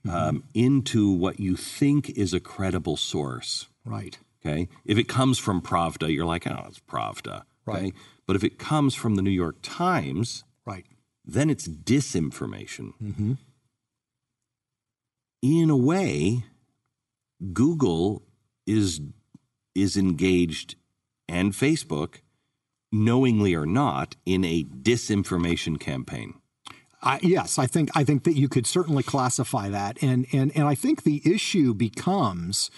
[0.10, 3.68] um, into what you think is a credible source.
[3.86, 4.18] Right.
[4.46, 4.68] Okay.
[4.86, 7.44] If it comes from Pravda, you're like, oh, it's Pravda.
[7.68, 7.82] Okay.
[7.84, 7.94] Right.
[8.26, 10.86] But if it comes from the New York Times, Right.
[11.26, 12.94] then it's disinformation.
[15.42, 16.44] In a way,
[17.54, 18.24] Google
[18.66, 19.02] is
[19.76, 20.76] is engaged
[21.30, 22.16] and Facebook,
[22.92, 26.34] knowingly or not, in a disinformation campaign.
[27.02, 30.68] I, yes, I think I think that you could certainly classify that, and and and
[30.68, 32.70] I think the issue becomes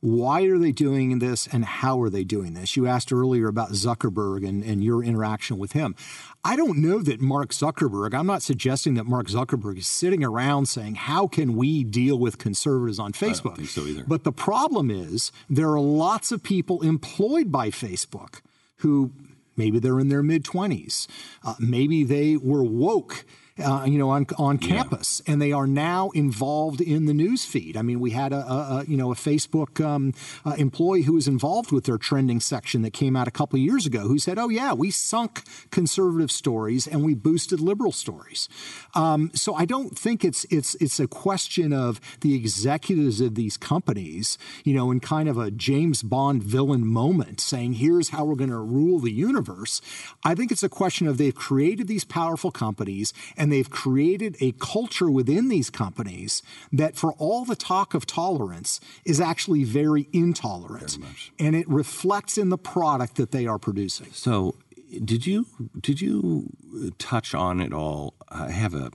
[0.00, 2.76] why are they doing this and how are they doing this?
[2.76, 5.96] You asked earlier about Zuckerberg and, and your interaction with him.
[6.44, 10.66] I don't know that Mark Zuckerberg, I'm not suggesting that Mark Zuckerberg is sitting around
[10.66, 13.54] saying, How can we deal with conservatives on Facebook?
[13.54, 14.04] I think so either.
[14.06, 18.40] But the problem is there are lots of people employed by Facebook
[18.76, 19.10] who
[19.56, 21.08] maybe they're in their mid 20s,
[21.44, 23.24] uh, maybe they were woke.
[23.60, 27.76] Uh, you know, on on campus, and they are now involved in the news feed.
[27.76, 31.14] I mean, we had a, a, a you know a Facebook um, uh, employee who
[31.14, 34.18] was involved with their trending section that came out a couple of years ago, who
[34.18, 38.48] said, "Oh yeah, we sunk conservative stories and we boosted liberal stories."
[38.94, 43.56] Um, so I don't think it's it's it's a question of the executives of these
[43.56, 48.36] companies, you know, in kind of a James Bond villain moment, saying, "Here's how we're
[48.36, 49.80] going to rule the universe."
[50.24, 54.52] I think it's a question of they've created these powerful companies and they've created a
[54.52, 60.98] culture within these companies that, for all the talk of tolerance, is actually very intolerant,
[61.38, 64.08] and it reflects in the product that they are producing.
[64.12, 64.56] So,
[65.04, 65.46] did you
[65.80, 68.14] did you uh, touch on it all?
[68.28, 68.90] I have a,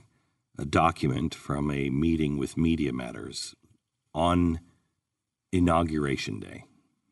[0.58, 3.54] a document from a meeting with Media Matters
[4.14, 4.60] on
[5.52, 6.64] inauguration day.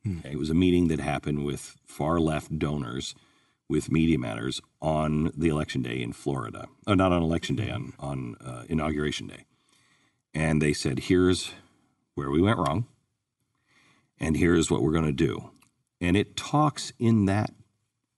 [0.04, 0.18] Hmm.
[0.18, 3.14] Okay, It was a meeting that happened with far left donors
[3.72, 6.68] with Media Matters on the election day in Florida.
[6.86, 9.44] Oh, not on election day, on on uh, inauguration day.
[10.32, 11.52] And they said, "Here's
[12.14, 12.86] where we went wrong,
[14.20, 15.50] and here's what we're going to do."
[16.00, 17.52] And it talks in that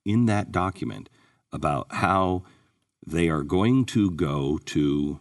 [0.04, 1.08] in that document
[1.52, 2.42] about how
[3.06, 5.20] they are going to go to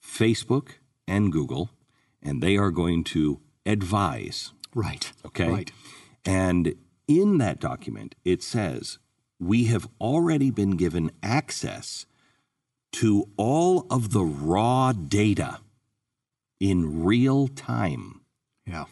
[0.00, 0.74] Facebook
[1.08, 1.70] and Google,
[2.22, 5.12] and they are going to advise Right.
[5.24, 5.48] Okay.
[5.48, 5.72] Right.
[6.24, 6.74] And
[7.08, 8.98] in that document, it says
[9.42, 12.06] we have already been given access
[12.92, 15.60] to all of the raw data
[16.60, 18.20] in real time.
[18.66, 18.84] Yeah.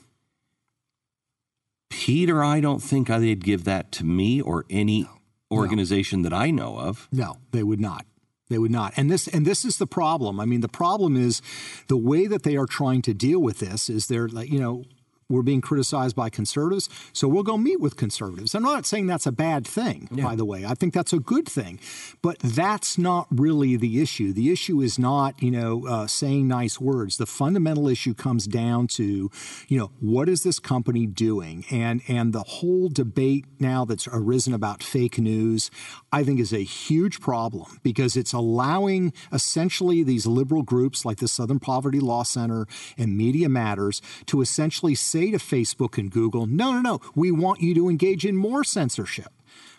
[1.90, 5.08] Peter, I don't think they'd give that to me or any
[5.50, 7.08] organization that I know of.
[7.12, 8.06] No, they would not.
[8.48, 8.92] They would not.
[8.96, 10.40] And this and this is the problem.
[10.40, 11.40] I mean, the problem is
[11.86, 14.84] the way that they are trying to deal with this is they're like, you know,
[15.30, 18.54] we're being criticized by conservatives, so we'll go meet with conservatives.
[18.54, 20.64] I'm not saying that's a bad thing, by the way.
[20.66, 21.78] I think that's a good thing,
[22.20, 24.32] but that's not really the issue.
[24.32, 27.16] The issue is not, you know, uh, saying nice words.
[27.16, 29.30] The fundamental issue comes down to,
[29.68, 31.64] you know, what is this company doing?
[31.70, 35.70] And and the whole debate now that's arisen about fake news,
[36.12, 41.28] I think, is a huge problem because it's allowing essentially these liberal groups like the
[41.28, 42.66] Southern Poverty Law Center
[42.98, 47.60] and Media Matters to essentially say to Facebook and Google, no, no, no, we want
[47.60, 49.32] you to engage in more censorship.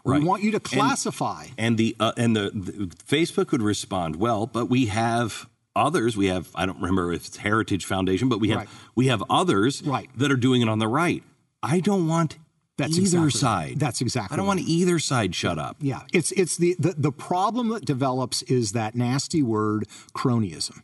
[0.03, 0.23] We Right.
[0.23, 1.47] want you to And- classify.
[1.57, 6.17] And the uh, and the, the Facebook would respond, well, but we have others.
[6.17, 8.69] We have I don't remember if it's Heritage Foundation, but we have Right.
[8.95, 10.09] we have others Right.
[10.17, 11.23] that are doing it on the right.
[11.63, 12.37] I don't want
[12.77, 13.79] That's either exactly- side.
[13.79, 14.57] that's exactly I don't right.
[14.57, 15.77] want either side shut up.
[15.79, 20.81] Yeah, it's it's the, the the problem that develops is that nasty word cronyism.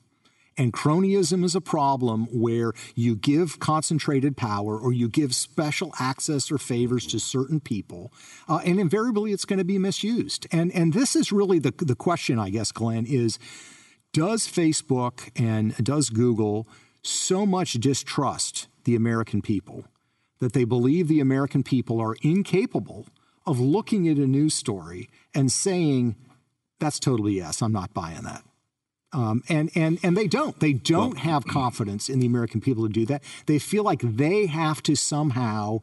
[0.58, 6.52] And cronyism is a problem where you give concentrated power or you give special access
[6.52, 8.12] or favors to certain people,
[8.50, 10.48] uh, and invariably it's going to be misused.
[10.52, 13.38] And and this is really the the question, I guess, Glenn, is
[14.14, 16.68] does Facebook and does Google
[17.04, 19.86] so much distrust the American people
[20.40, 23.06] that they believe the American people are incapable
[23.46, 26.16] of looking at a news story and saying,
[26.80, 28.44] that's totally yes, I'm not buying that.
[29.14, 30.60] Um, and, and, and they don't.
[30.60, 33.24] They don't have confidence in the American people to do that.
[33.46, 35.80] They feel like they have to somehow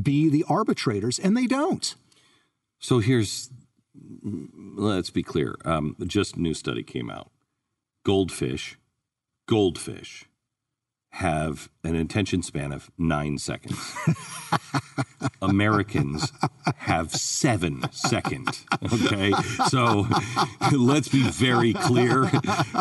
[0.00, 1.94] be the arbitrators, and they don't.
[2.78, 3.50] So here's
[4.22, 5.56] let's be clear.
[5.64, 7.30] Um, just a new study came out.
[8.04, 8.78] Goldfish,
[9.46, 10.29] goldfish
[11.10, 13.78] have an attention span of nine seconds.
[15.42, 16.32] Americans
[16.76, 18.64] have seven seconds.
[18.92, 19.32] Okay,
[19.68, 20.06] so
[20.72, 22.30] let's be very clear.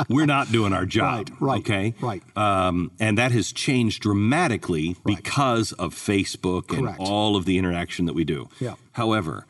[0.10, 1.30] We're not doing our job.
[1.40, 2.38] Right, right, okay, right.
[2.38, 7.00] Um, and that has changed dramatically because of Facebook Correct.
[7.00, 8.48] and all of the interaction that we do.
[8.60, 8.76] Yeah.
[8.94, 9.46] However,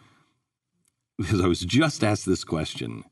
[1.17, 3.03] because I was just asked this question.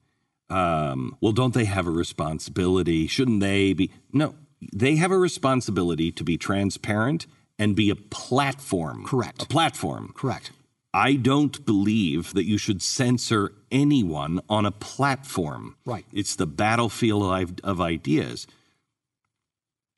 [0.49, 3.05] Um, well, don't they have a responsibility?
[3.05, 3.91] Shouldn't they be?
[4.13, 4.36] No,
[4.74, 7.28] they have a responsibility to be transparent
[7.60, 9.05] and be a platform.
[9.05, 9.43] Correct.
[9.43, 10.14] A platform.
[10.16, 10.51] Correct.
[10.93, 15.76] I don't believe that you should censor anyone on a platform.
[15.86, 16.05] Right.
[16.12, 18.47] It's the battlefield of, of ideas.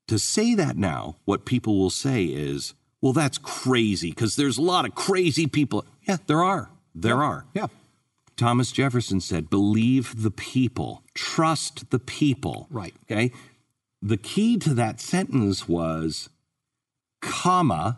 [0.07, 4.62] To say that now, what people will say is, well, that's crazy because there's a
[4.62, 5.86] lot of crazy people.
[6.03, 6.70] Yeah, there are.
[6.95, 7.24] There yeah.
[7.24, 7.45] are.
[7.53, 7.68] Yeah.
[8.36, 12.68] Thomas Jefferson said, believe the people, trust the people.
[12.70, 12.95] Right.
[13.10, 13.32] Okay.
[14.01, 16.29] The key to that sentence was,
[17.21, 17.97] comma,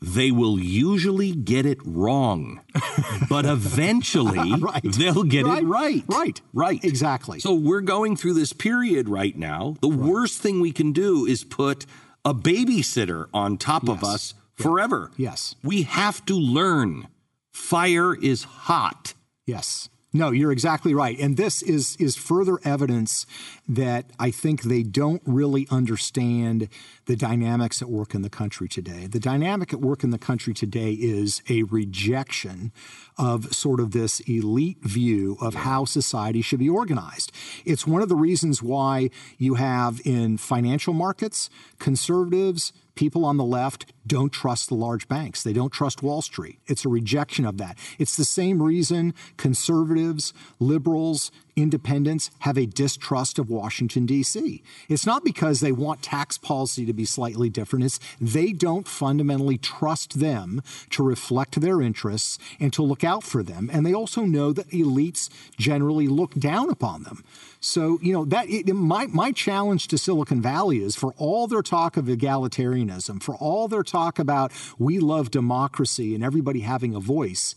[0.00, 2.60] they will usually get it wrong,
[3.28, 4.82] but eventually right.
[4.82, 5.62] they'll get right.
[5.62, 6.04] it right.
[6.06, 6.40] Right.
[6.52, 6.84] Right.
[6.84, 7.40] Exactly.
[7.40, 9.76] So we're going through this period right now.
[9.80, 9.98] The right.
[9.98, 11.86] worst thing we can do is put
[12.24, 13.96] a babysitter on top yes.
[13.96, 15.10] of us forever.
[15.16, 15.54] Yes.
[15.62, 17.08] We have to learn.
[17.52, 19.14] Fire is hot.
[19.46, 19.88] Yes.
[20.10, 21.18] No, you're exactly right.
[21.18, 23.26] And this is is further evidence
[23.68, 26.70] that I think they don't really understand
[27.04, 29.06] the dynamics at work in the country today.
[29.06, 32.72] The dynamic at work in the country today is a rejection
[33.18, 37.30] of sort of this elite view of how society should be organized.
[37.66, 43.44] It's one of the reasons why you have in financial markets conservatives people on the
[43.44, 45.44] left don't trust the large banks.
[45.44, 46.58] They don't trust Wall Street.
[46.66, 47.78] It's a rejection of that.
[47.96, 51.30] It's the same reason conservatives, liberals,
[51.62, 54.62] independents have a distrust of Washington, D.C.
[54.88, 59.58] It's not because they want tax policy to be slightly different, it's they don't fundamentally
[59.58, 63.68] trust them to reflect their interests and to look out for them.
[63.72, 67.24] And they also know that elites generally look down upon them.
[67.60, 71.62] So, you know, that it, my, my challenge to Silicon Valley is for all their
[71.62, 77.00] talk of egalitarianism, for all their talk about we love democracy and everybody having a
[77.00, 77.56] voice,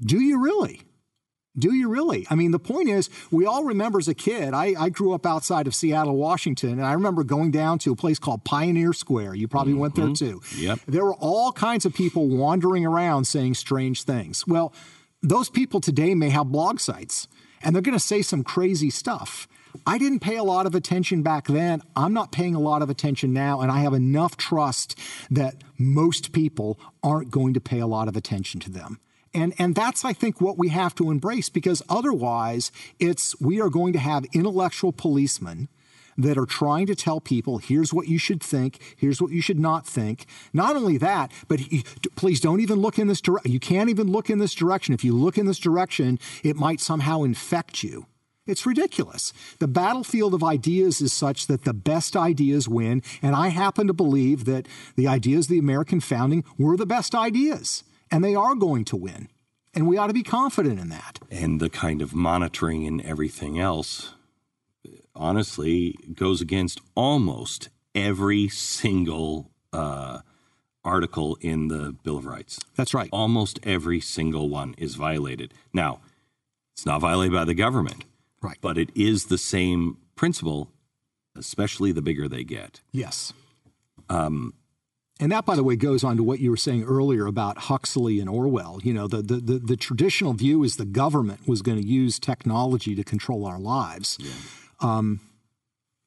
[0.00, 0.82] do you really?
[1.58, 2.26] Do you really?
[2.28, 5.24] I mean, the point is, we all remember as a kid, I, I, grew up
[5.24, 9.36] outside of Seattle, Washington, and I remember going down to a place called Pioneer Square.
[9.36, 9.80] You probably mm-hmm.
[9.80, 10.42] went there too.
[10.56, 10.80] Yep.
[10.86, 14.46] There were all kinds of people wandering around saying strange things.
[14.46, 14.72] Well,
[15.22, 17.26] those people today may have blog sites,
[17.62, 19.48] and they're going to say some crazy stuff.
[19.86, 21.82] I didn't pay a lot of attention back then.
[21.94, 24.98] I'm not paying a lot of attention now, and I have enough trust
[25.30, 29.00] that most people aren't going to pay a lot of attention to them.
[29.36, 33.68] And, and that's, I think, what we have to embrace because otherwise, it's we are
[33.68, 35.68] going to have intellectual policemen
[36.16, 39.58] that are trying to tell people here's what you should think, here's what you should
[39.58, 40.24] not think.
[40.54, 41.60] Not only that, but
[42.16, 43.52] please don't even look in this direction.
[43.52, 44.94] You can't even look in this direction.
[44.94, 48.06] If you look in this direction, it might somehow infect you.
[48.46, 49.34] It's ridiculous.
[49.58, 53.92] The battlefield of ideas is such that the best ideas win, and I happen to
[53.92, 58.54] believe that the ideas of the American founding were the best ideas and they are
[58.54, 59.28] going to win.
[59.74, 61.18] And we ought to be confident in that.
[61.30, 64.14] And the kind of monitoring and everything else,
[65.14, 70.20] honestly, goes against almost every single uh,
[70.82, 72.58] article in the Bill of Rights.
[72.76, 73.10] That's right.
[73.12, 75.52] Almost every single one is violated.
[75.74, 76.00] Now,
[76.72, 78.04] it's not violated by the government,
[78.40, 78.58] right?
[78.60, 80.70] But it is the same principle,
[81.36, 82.80] especially the bigger they get.
[82.92, 83.32] Yes.
[84.08, 84.54] Um,
[85.18, 88.20] and that, by the way, goes on to what you were saying earlier about Huxley
[88.20, 88.80] and Orwell.
[88.82, 92.18] You know, the, the, the, the traditional view is the government was going to use
[92.18, 94.18] technology to control our lives.
[94.20, 94.30] Yeah.
[94.80, 95.20] Um,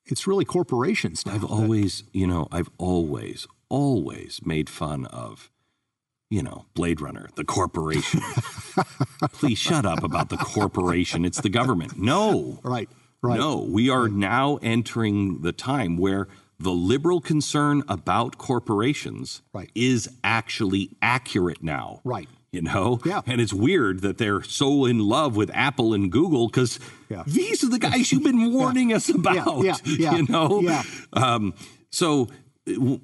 [0.06, 1.34] it's really corporations now.
[1.34, 5.50] I've always, you know, I've always, always made fun of,
[6.30, 8.22] you know, Blade Runner, the corporation.
[9.34, 11.26] Please shut up about the corporation.
[11.26, 11.98] It's the government.
[11.98, 12.60] No.
[12.64, 12.90] Right.
[13.22, 13.40] Right.
[13.40, 14.12] No, we are right.
[14.12, 16.28] now entering the time where
[16.60, 19.72] the liberal concern about corporations right.
[19.74, 22.02] is actually accurate now.
[22.04, 22.28] Right.
[22.52, 23.00] You know?
[23.06, 23.22] Yeah.
[23.26, 27.24] And it's weird that they're so in love with Apple and Google because yeah.
[27.26, 28.96] these are the guys you've been warning yeah.
[28.98, 29.64] us about.
[29.64, 29.76] Yeah.
[29.86, 30.16] yeah.
[30.16, 30.62] You know?
[30.62, 30.84] Yeah.
[31.14, 31.54] Um,
[31.92, 32.28] so
[32.66, 33.00] w-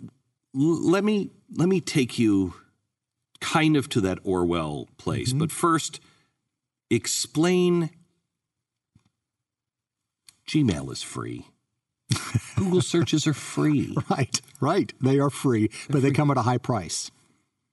[0.54, 2.54] let me let me take you
[3.40, 5.30] kind of to that Orwell place.
[5.30, 5.40] Mm-hmm.
[5.40, 6.00] But first,
[6.90, 7.90] explain
[10.48, 11.48] Gmail is free.
[12.56, 13.96] Google searches are free.
[14.10, 14.94] Right, right.
[15.02, 17.12] They are free, but they come at a high price.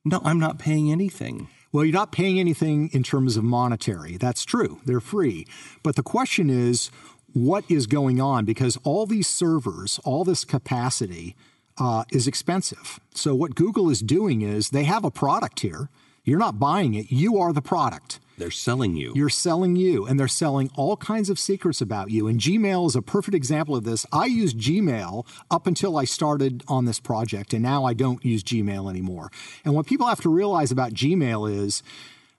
[0.04, 1.48] No, I'm not paying anything.
[1.72, 4.16] Well, you're not paying anything in terms of monetary.
[4.16, 4.80] That's true.
[4.84, 5.46] They're free.
[5.82, 6.90] But the question is,
[7.32, 8.44] what is going on?
[8.44, 11.36] Because all these servers, all this capacity
[11.78, 13.00] uh, is expensive.
[13.14, 15.88] So, what Google is doing is they have a product here.
[16.24, 18.20] You're not buying it, you are the product.
[18.38, 19.12] They're selling you.
[19.14, 22.26] You're selling you, and they're selling all kinds of secrets about you.
[22.26, 24.06] And Gmail is a perfect example of this.
[24.12, 28.42] I used Gmail up until I started on this project, and now I don't use
[28.42, 29.30] Gmail anymore.
[29.64, 31.82] And what people have to realize about Gmail is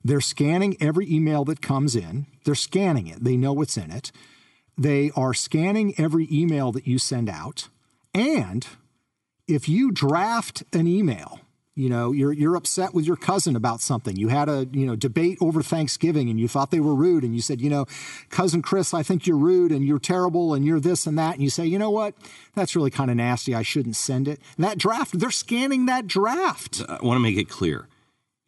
[0.04, 4.12] they're scanning every email that comes in, they're scanning it, they know what's in it.
[4.78, 7.70] They are scanning every email that you send out
[8.14, 8.68] And
[9.48, 11.42] if you draft an email,
[11.76, 14.16] you know, you're you're upset with your cousin about something.
[14.16, 17.34] You had a, you know, debate over Thanksgiving and you thought they were rude and
[17.34, 17.86] you said, you know,
[18.30, 21.44] cousin Chris, I think you're rude and you're terrible and you're this and that and
[21.44, 22.14] you say, "You know what?
[22.54, 23.56] That's really kind of nasty.
[23.56, 26.84] I shouldn't send it." And that draft, they're scanning that draft.
[26.88, 27.88] I want to make it clear.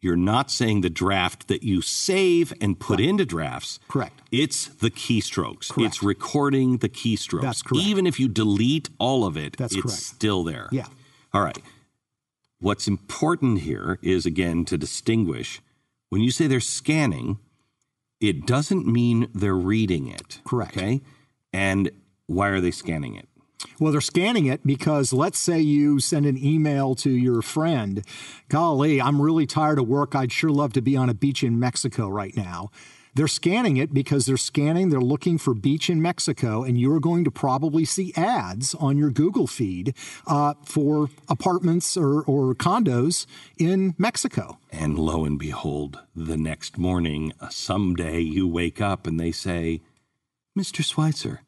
[0.00, 3.80] You're not saying the draft that you save and put into drafts.
[3.88, 4.20] Correct.
[4.30, 5.72] It's the keystrokes.
[5.72, 5.94] Correct.
[5.94, 7.42] It's recording the keystrokes.
[7.42, 7.84] That's correct.
[7.84, 9.98] Even if you delete all of it, That's it's correct.
[9.98, 10.68] still there.
[10.70, 10.86] Yeah.
[11.32, 11.58] All right.
[12.58, 15.60] What's important here is again to distinguish
[16.08, 17.38] when you say they're scanning,
[18.20, 20.40] it doesn't mean they're reading it.
[20.44, 20.76] Correct.
[20.76, 21.02] Okay.
[21.52, 21.90] And
[22.26, 23.28] why are they scanning it?
[23.80, 28.04] Well, they're scanning it because let's say you send an email to your friend,
[28.48, 30.14] golly, I'm really tired of work.
[30.14, 32.70] I'd sure love to be on a beach in Mexico right now.
[33.16, 37.24] They're scanning it because they're scanning, they're looking for beach in Mexico, and you're going
[37.24, 39.94] to probably see ads on your Google feed
[40.26, 43.24] uh, for apartments or, or condos
[43.56, 44.58] in Mexico.
[44.70, 49.80] And lo and behold, the next morning, uh, someday you wake up and they say,
[50.58, 50.82] Mr.
[50.84, 51.38] Schweizer,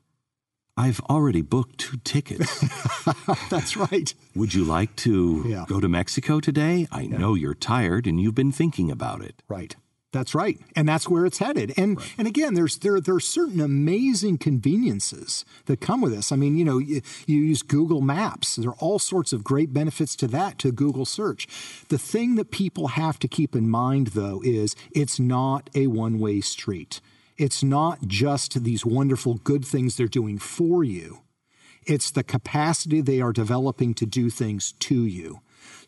[0.75, 2.65] I've already booked two tickets.
[3.51, 4.15] That's right.
[4.35, 5.65] Would you like to Yeah.
[5.69, 6.87] go to Mexico today?
[6.91, 9.43] I know you're tired and you've been thinking about it.
[9.49, 9.77] Right.
[10.11, 11.75] That's right, and that's where it's headed.
[11.77, 16.33] And and again, there's there there are certain amazing conveniences that come with this.
[16.33, 18.57] I mean, you know, you, you use Google Maps.
[18.57, 21.47] There are all sorts of great benefits to that to Google search.
[21.89, 26.19] The thing that people have to keep in mind, though, is it's not a one
[26.19, 27.03] way street.
[27.37, 31.21] It's not just these wonderful good things they're doing for you.
[31.85, 35.41] It's the capacity they are developing to do things to you.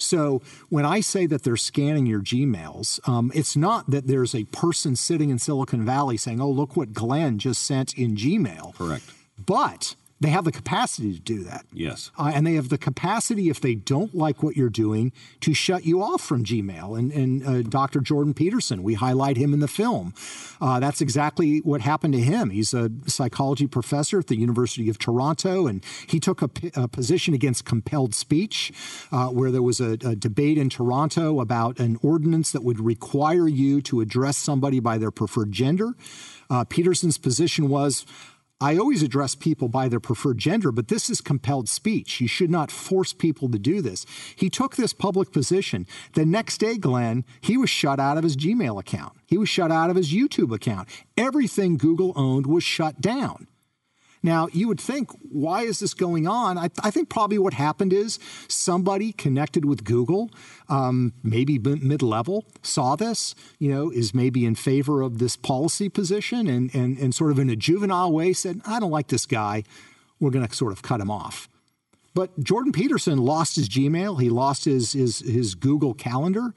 [0.02, 4.44] So when I say that they're scanning your Gmails, um, it's not that there's a
[4.44, 9.04] person sitting in Silicon Valley saying, "Oh, look what Glenn just sent in Gmail." Correct.
[9.44, 11.64] But they have the capacity to do that.
[11.72, 12.10] Yes.
[12.18, 15.86] Uh, and they have the capacity, if they don't like what you're doing, to shut
[15.86, 16.98] you off from Gmail.
[16.98, 18.00] And, and uh, Dr.
[18.00, 20.12] Jordan Peterson, we highlight him in the film.
[20.60, 22.50] Uh, that's exactly what happened to him.
[22.50, 26.86] He's a psychology professor at the University of Toronto, and he took a, p- a
[26.86, 28.72] position against compelled speech,
[29.10, 33.48] uh, where there was a, a debate in Toronto about an ordinance that would require
[33.48, 35.94] you to address somebody by their preferred gender.
[36.50, 38.04] Uh, Peterson's position was
[38.62, 42.20] I always address people by their preferred gender, but this is compelled speech.
[42.20, 44.04] You should not force people to do this.
[44.36, 45.86] He took this public position.
[46.12, 49.14] The next day, Glenn, he was shut out of his Gmail account.
[49.26, 50.88] He was shut out of his YouTube account.
[51.16, 53.46] Everything Google owned was shut down.
[54.22, 56.58] Now, you would think, why is this going on?
[56.58, 58.18] I, I think probably what happened is
[58.48, 60.30] somebody connected with Google,
[60.68, 65.88] um, maybe mid level, saw this, you know, is maybe in favor of this policy
[65.88, 69.24] position and, and, and sort of in a juvenile way said, I don't like this
[69.24, 69.64] guy.
[70.18, 71.48] We're going to sort of cut him off.
[72.12, 76.52] But Jordan Peterson lost his Gmail, he lost his, his, his Google Calendar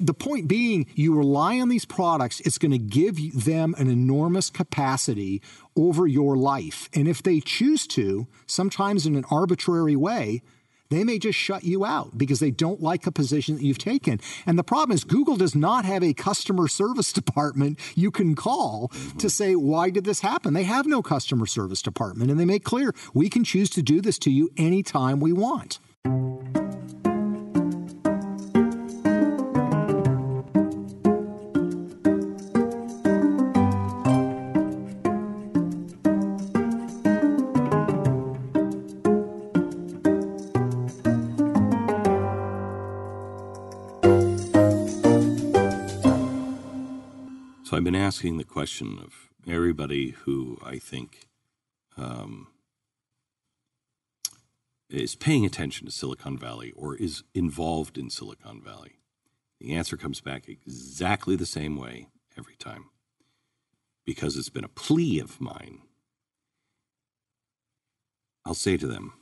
[0.00, 4.50] the point being, you rely on these products, it's going to give them an enormous
[4.50, 5.42] capacity
[5.76, 6.88] over your life.
[6.94, 10.42] And if they choose to, sometimes in an arbitrary way,
[10.88, 14.20] they may just shut you out because they don't like a position that you've taken.
[14.44, 18.88] And the problem is, Google does not have a customer service department you can call
[18.88, 19.28] to mm-hmm.
[19.28, 20.52] say, why did this happen?
[20.54, 22.30] They have no customer service department.
[22.30, 25.78] And they make clear, we can choose to do this to you anytime we want.
[47.90, 51.26] Been asking the question of everybody who I think
[51.96, 52.46] um,
[54.88, 58.92] is paying attention to Silicon Valley or is involved in Silicon Valley.
[59.58, 62.06] The answer comes back exactly the same way
[62.38, 62.90] every time
[64.06, 65.80] because it's been a plea of mine.
[68.46, 69.14] I'll say to them,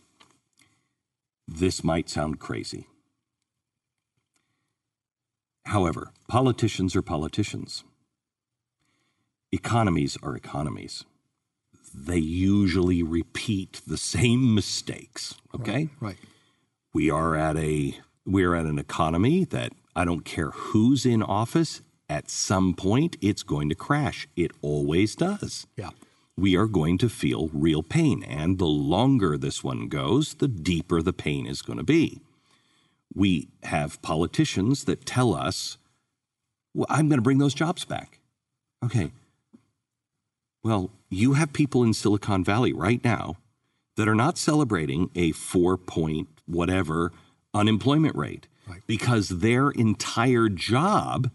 [1.46, 2.86] this might sound crazy.
[5.64, 7.82] However, politicians are politicians
[9.52, 11.04] economies are economies.
[11.94, 15.34] They usually repeat the same mistakes.
[15.54, 15.88] Okay?
[16.00, 16.18] Right.
[16.92, 21.22] We are at a we are at an economy that I don't care who's in
[21.22, 24.28] office, at some point it's going to crash.
[24.36, 25.66] It always does.
[25.76, 25.90] Yeah.
[26.36, 31.02] We are going to feel real pain, and the longer this one goes, the deeper
[31.02, 32.20] the pain is going to be.
[33.12, 35.78] We have politicians that tell us,
[36.74, 38.20] well, I'm going to bring those jobs back.
[38.84, 39.10] Okay,
[40.62, 43.36] well, you have people in Silicon Valley right now
[43.96, 47.12] that are not celebrating a four point whatever
[47.54, 48.82] unemployment rate Right.
[48.86, 51.30] because their entire job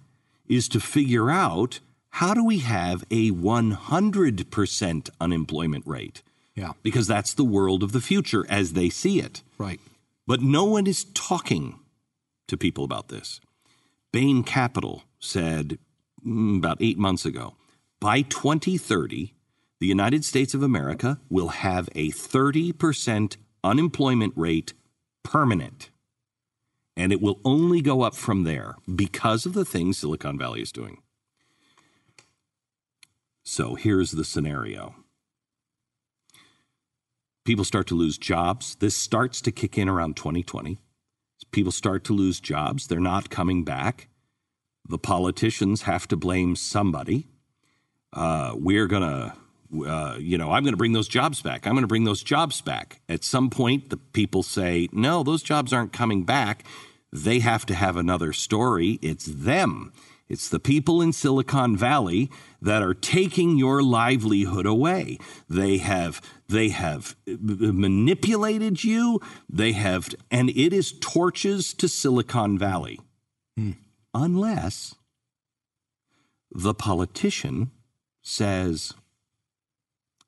[0.47, 6.21] is to figure out how do we have a 100% unemployment rate?
[6.55, 6.74] Yeah.
[6.84, 9.41] Because that's the world of the future as they see it.
[9.57, 9.80] Right.
[10.28, 11.80] But no one is talking
[12.47, 13.39] to people about this.
[14.11, 15.80] Bain Capital said
[16.26, 17.55] mm, about eight months ago
[18.04, 19.34] by 2030,
[19.80, 24.74] the United States of America will have a 30% unemployment rate
[25.24, 25.89] permanent.
[26.97, 30.74] And it will only go up from there because of the things Silicon Valley is
[30.74, 30.97] doing.
[33.41, 34.95] So here's the scenario
[37.45, 38.76] people start to lose jobs.
[38.76, 40.78] This starts to kick in around 2020.
[41.54, 42.88] People start to lose jobs.
[42.88, 44.10] They're not coming back.
[44.89, 47.30] The politicians have to blame somebody.
[48.14, 51.66] Uh, we're going to, uh, you know, I'm going to bring those jobs back.
[51.66, 53.01] I'm going to bring those jobs back.
[53.09, 56.64] At some point, the people say, no, those jobs aren't coming back.
[57.11, 58.99] They have to have another story.
[59.01, 59.93] It's them.
[60.30, 65.20] It's the people in Silicon Valley that are taking your livelihood away.
[65.49, 69.20] They have they have manipulated you.
[69.49, 72.99] They have and it is torches to Silicon Valley.
[74.14, 74.95] Unless
[76.51, 77.72] the politician
[78.24, 78.93] says,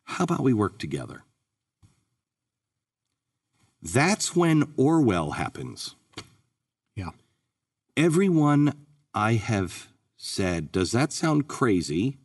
[0.03, 1.23] "How about we work together?"
[3.81, 5.95] That's when Orwell happens
[6.95, 7.11] Yeah.
[7.95, 12.17] everyone I have said, Does that sound crazy?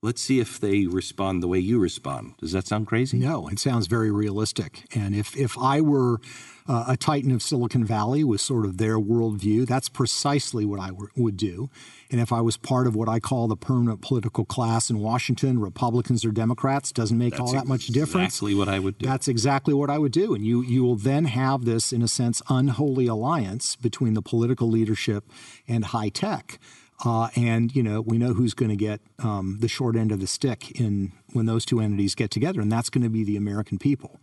[0.00, 2.34] Let's see if they respond the way you respond.
[2.38, 3.18] Does that sound crazy?
[3.18, 4.84] No, it sounds very realistic.
[4.94, 6.20] And if if I were
[6.68, 10.88] uh, a titan of Silicon Valley with sort of their worldview, that's precisely what I
[10.88, 11.68] w- would do.
[12.12, 15.58] And if I was part of what I call the permanent political class in Washington,
[15.58, 18.34] Republicans or Democrats, doesn't make all that much difference.
[18.34, 19.06] Exactly what I would do.
[19.06, 20.32] That's exactly what I would do.
[20.32, 24.68] And you, you will then have this, in a sense, unholy alliance between the political
[24.68, 25.24] leadership
[25.66, 26.60] and high tech.
[27.04, 30.20] Uh, and you know we know who's going to get um, the short end of
[30.20, 33.36] the stick in when those two entities get together, and that's going to be the
[33.36, 34.20] American people.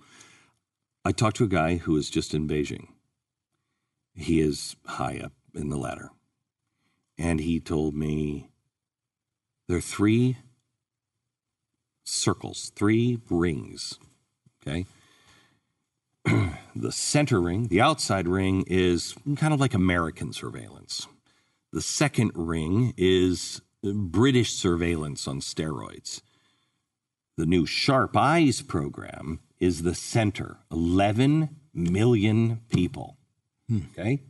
[1.05, 2.87] I talked to a guy who was just in Beijing.
[4.15, 6.09] He is high up in the ladder.
[7.17, 8.49] And he told me
[9.67, 10.37] there are three
[12.03, 13.99] circles, three rings.
[14.65, 14.85] Okay.
[16.75, 21.07] the center ring, the outside ring, is kind of like American surveillance.
[21.75, 26.21] The second ring is British surveillance on steroids.
[27.35, 33.17] The new Sharp Eyes program is the center 11 million people.
[33.67, 33.79] Hmm.
[33.91, 34.21] Okay.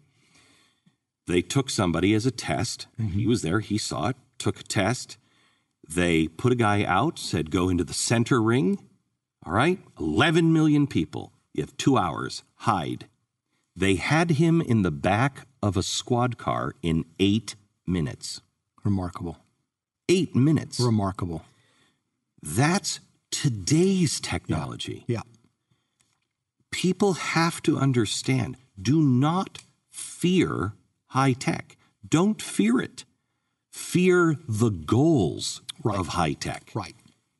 [1.27, 2.87] They took somebody as a test.
[2.97, 3.29] He mm-hmm.
[3.29, 5.19] was there, he saw it, took a test.
[5.87, 8.79] They put a guy out, said, go into the center ring.
[9.45, 9.77] All right.
[9.99, 11.31] 11 million people.
[11.53, 13.05] You have two hours, hide.
[13.75, 17.55] They had him in the back of a squad car in eight
[17.87, 18.41] minutes.
[18.83, 19.37] Remarkable,
[20.07, 20.79] Eight minutes.
[20.79, 21.43] remarkable.
[22.41, 22.99] That's
[23.31, 25.03] today's technology.
[25.07, 25.21] Yeah,
[26.71, 29.59] People have to understand do not
[29.89, 30.73] fear
[31.07, 31.77] high tech.
[32.07, 33.05] Don't fear it.
[33.71, 35.97] Fear the goals Right.
[35.99, 36.71] of high tech.
[36.75, 36.95] right.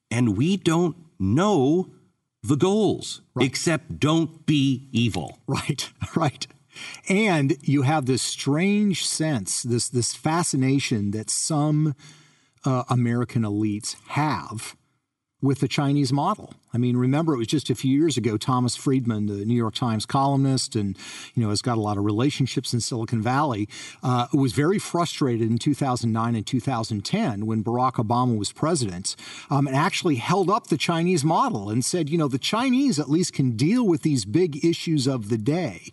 [0.10, 1.90] And we don't know
[2.42, 5.40] the goals, except don't be evil.
[5.48, 6.48] Right, right.
[7.10, 11.96] And you have this strange sense, this this fascination that some
[12.66, 14.76] uh, American elites have
[15.42, 16.54] with the Chinese model.
[16.74, 18.36] I mean, remember it was just a few years ago.
[18.36, 20.98] Thomas Friedman, the New York Times columnist, and
[21.36, 23.70] you know has got a lot of relationships in Silicon Valley,
[24.04, 29.16] uh, was very frustrated in 2009 and 2010 when Barack Obama was president,
[29.50, 33.10] um, and actually held up the Chinese model and said, you know, the Chinese at
[33.10, 35.92] least can deal with these big issues of the day.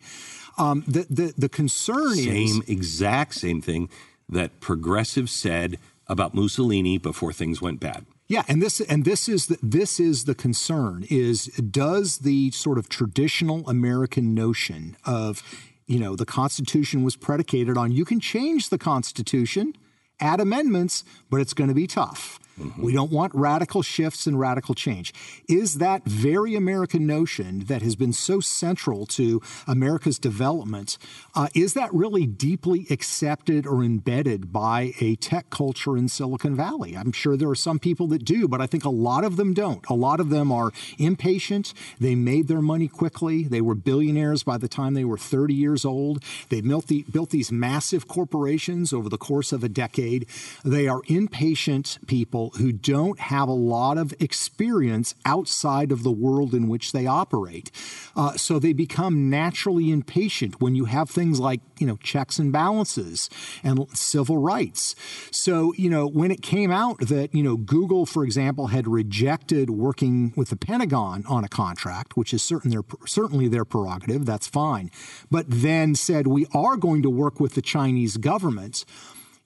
[0.58, 3.88] Um, the, the the concern is Same exact same thing
[4.28, 8.04] that progressives said about Mussolini before things went bad.
[8.28, 12.78] Yeah, and this and this is the, this is the concern is does the sort
[12.78, 15.42] of traditional American notion of
[15.86, 19.74] you know the Constitution was predicated on you can change the Constitution,
[20.20, 22.38] add amendments, but it's going to be tough.
[22.78, 25.14] We don't want radical shifts and radical change.
[25.48, 30.98] Is that very American notion that has been so central to America's development,
[31.34, 36.94] uh, is that really deeply accepted or embedded by a tech culture in Silicon Valley?
[36.96, 39.54] I'm sure there are some people that do, but I think a lot of them
[39.54, 39.84] don't.
[39.88, 41.72] A lot of them are impatient.
[41.98, 43.44] They made their money quickly.
[43.44, 46.22] They were billionaires by the time they were 30 years old.
[46.50, 50.26] They built, the, built these massive corporations over the course of a decade.
[50.64, 56.10] They are impatient people people who don't have a lot of experience outside of the
[56.10, 57.70] world in which they operate.
[58.16, 62.52] Uh, so they become naturally impatient when you have things like, you know, checks and
[62.52, 63.30] balances
[63.62, 64.94] and civil rights.
[65.30, 69.70] So, you know, when it came out that, you know, Google, for example, had rejected
[69.70, 74.46] working with the Pentagon on a contract, which is certain their, certainly their prerogative, that's
[74.46, 74.90] fine,
[75.30, 78.84] but then said we are going to work with the Chinese government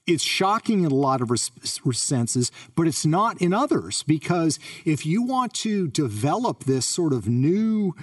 [0.07, 5.23] it's shocking in a lot of senses, but it's not in others because if you
[5.23, 7.95] want to develop this sort of new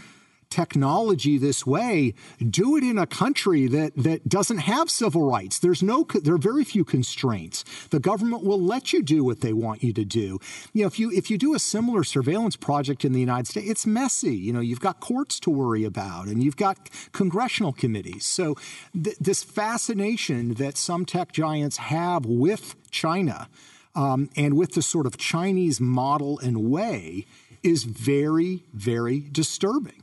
[0.54, 2.14] technology this way,
[2.62, 5.58] do it in a country that, that doesn't have civil rights.
[5.58, 7.66] There's no, there are very few constraints.
[7.90, 10.40] The government will let you do what they want you to do.
[10.74, 13.68] You know, if you if you do a similar surveillance project in the United States,
[13.68, 14.36] it's messy.
[14.36, 16.78] You know, you've got courts to worry about, and you've got
[17.12, 18.26] congressional committees.
[18.26, 18.56] So
[18.94, 23.50] th- this fascination that some tech giants have with China.
[23.96, 27.28] Um, and with the sort of Chinese model and way
[27.62, 30.03] is very, very disturbing.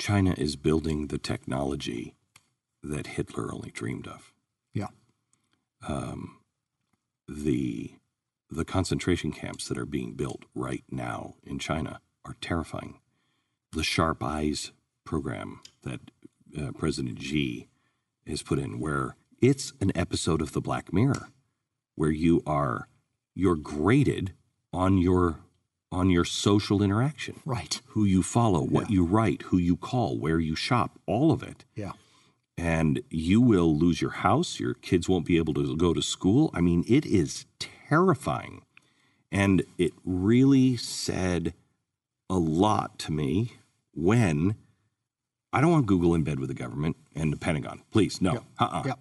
[0.00, 2.14] China is building the technology
[2.82, 4.32] that Hitler only dreamed of.
[4.72, 4.86] Yeah.
[5.86, 6.38] Um,
[7.28, 7.92] the
[8.50, 12.98] the concentration camps that are being built right now in China are terrifying.
[13.72, 14.72] The Sharp Eyes
[15.04, 16.00] program that
[16.58, 17.68] uh, President Xi
[18.26, 21.28] has put in, where it's an episode of The Black Mirror,
[21.94, 22.88] where you are
[23.34, 24.32] you're graded
[24.72, 25.40] on your
[25.92, 27.40] on your social interaction.
[27.44, 27.80] Right.
[27.88, 28.94] Who you follow, what yeah.
[28.94, 31.64] you write, who you call, where you shop, all of it.
[31.74, 31.92] Yeah.
[32.56, 34.60] And you will lose your house.
[34.60, 36.50] Your kids won't be able to go to school.
[36.52, 38.62] I mean, it is terrifying.
[39.32, 41.54] And it really said
[42.28, 43.54] a lot to me
[43.94, 44.56] when
[45.52, 47.82] I don't want Google in bed with the government and the Pentagon.
[47.90, 48.44] Please, no.
[48.58, 48.94] Uh-uh.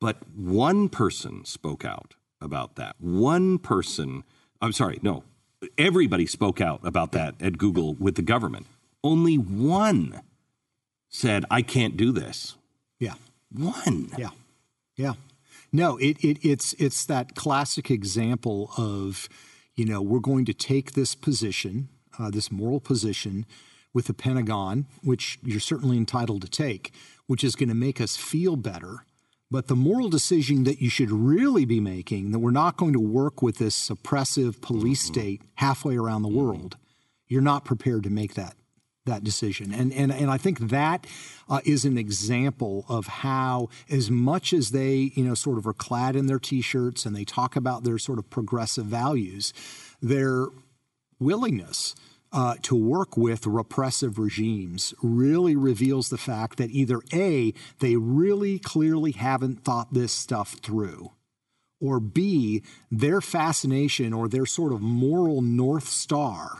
[0.00, 2.96] But one person spoke out about that.
[2.98, 4.24] One person,
[4.60, 5.24] I'm sorry, no,
[5.78, 8.66] everybody spoke out about that at Google with the government.
[9.02, 10.22] Only one
[11.08, 12.56] said, I can't do this.
[12.98, 13.14] Yeah.
[13.52, 14.10] One.
[14.16, 14.30] Yeah.
[14.96, 15.14] Yeah.
[15.72, 19.28] No, it, it it's it's that classic example of,
[19.74, 21.88] you know, we're going to take this position,
[22.18, 23.44] uh, this moral position
[23.92, 26.92] with the Pentagon, which you're certainly entitled to take,
[27.26, 29.04] which is going to make us feel better
[29.54, 32.98] but the moral decision that you should really be making that we're not going to
[32.98, 35.14] work with this oppressive police mm-hmm.
[35.14, 36.38] state halfway around the mm-hmm.
[36.38, 36.76] world,
[37.28, 38.56] you're not prepared to make that
[39.06, 39.72] that decision.
[39.72, 41.06] And and and I think that
[41.48, 45.72] uh, is an example of how, as much as they you know sort of are
[45.72, 49.52] clad in their t-shirts and they talk about their sort of progressive values,
[50.02, 50.46] their
[51.20, 51.94] willingness
[52.34, 58.58] uh, to work with repressive regimes really reveals the fact that either A, they really
[58.58, 61.12] clearly haven't thought this stuff through,
[61.80, 66.58] or B, their fascination or their sort of moral North Star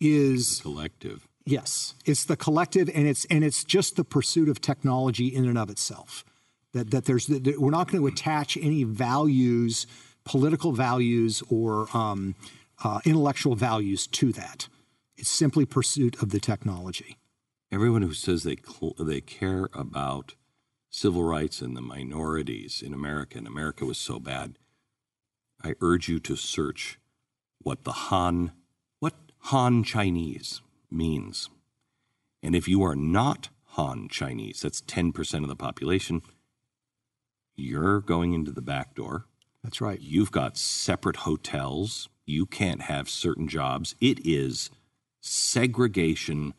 [0.00, 1.28] is collective.
[1.44, 5.58] Yes, it's the collective, and it's and it's just the pursuit of technology in and
[5.58, 6.24] of itself.
[6.72, 9.86] That that there's that we're not going to attach any values,
[10.24, 12.34] political values, or um,
[12.82, 14.68] uh, intellectual values to that.
[15.16, 17.16] It's simply pursuit of the technology.
[17.70, 20.34] Everyone who says they cl- they care about
[20.90, 24.58] civil rights and the minorities in America, and America was so bad,
[25.64, 26.98] I urge you to search
[27.58, 28.52] what the Han,
[28.98, 30.60] what Han Chinese
[30.90, 31.48] means.
[32.42, 36.20] And if you are not Han Chinese, that's 10% of the population,
[37.54, 39.26] you're going into the back door.
[39.62, 40.00] That's right.
[40.00, 42.08] You've got separate hotels.
[42.26, 43.94] You can't have certain jobs.
[44.00, 44.70] It is
[45.22, 46.52] segregation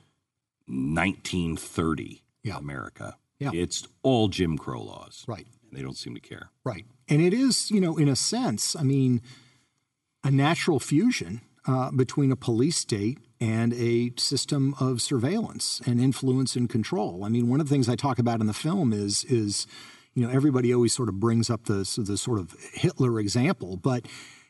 [0.67, 2.57] 1930 yeah.
[2.57, 3.17] America.
[3.37, 3.51] Yeah.
[3.53, 5.23] It's all Jim Crow laws.
[5.27, 5.45] Right.
[5.69, 6.49] And they don't seem to care.
[6.63, 6.85] Right.
[7.09, 9.21] And it is, you know, in a sense, I mean,
[10.23, 16.55] a natural fusion uh, between a police state and a system of surveillance and influence
[16.55, 17.25] and control.
[17.25, 19.67] I mean, one of the things I talk about in the film is is
[20.13, 24.05] you know everybody always sort of brings up the the sort of Hitler example, but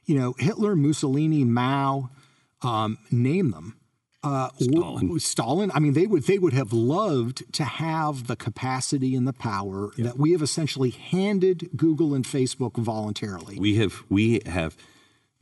[0.05, 2.09] you know Hitler, Mussolini, Mao,
[2.61, 3.77] um, name them
[4.23, 5.19] uh, Stalin.
[5.19, 5.71] Stalin.
[5.73, 9.91] I mean, they would they would have loved to have the capacity and the power
[9.97, 10.05] yeah.
[10.05, 13.59] that we have essentially handed Google and Facebook voluntarily.
[13.59, 14.77] We have we have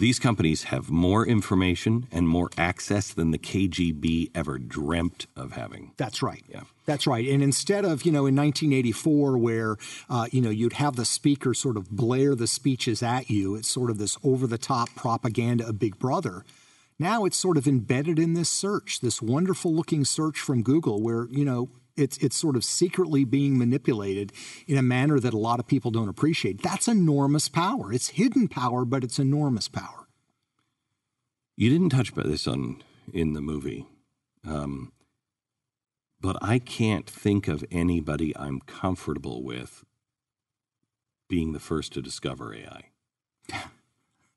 [0.01, 5.91] these companies have more information and more access than the KGB ever dreamt of having.
[5.97, 6.43] That's right.
[6.49, 6.63] Yeah.
[6.88, 7.27] That's right.
[7.27, 9.77] And instead of, you know, in 1984, where,
[10.09, 13.69] uh, you know, you'd have the speaker sort of blare the speeches at you, it's
[13.69, 16.45] sort of this over the top propaganda of Big Brother
[17.02, 21.26] Now it's sort of embedded in this search, this wonderful looking search from Google, where,
[21.32, 24.32] you know, it's, it's sort of secretly being manipulated
[24.68, 26.62] in a manner that a lot of people don't appreciate.
[26.62, 27.91] That's enormous power.
[27.91, 30.08] It's hidden power, but it's enormous power.
[31.58, 33.88] You didn't touch about this on in the movie,
[34.47, 34.91] um,
[36.20, 39.84] but I can't think of anybody I'm comfortable with
[41.28, 42.91] being the first to discover AI.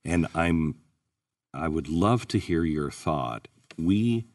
[0.03, 0.77] and I'm
[1.55, 3.49] I would love to hear your thought.
[3.79, 4.27] We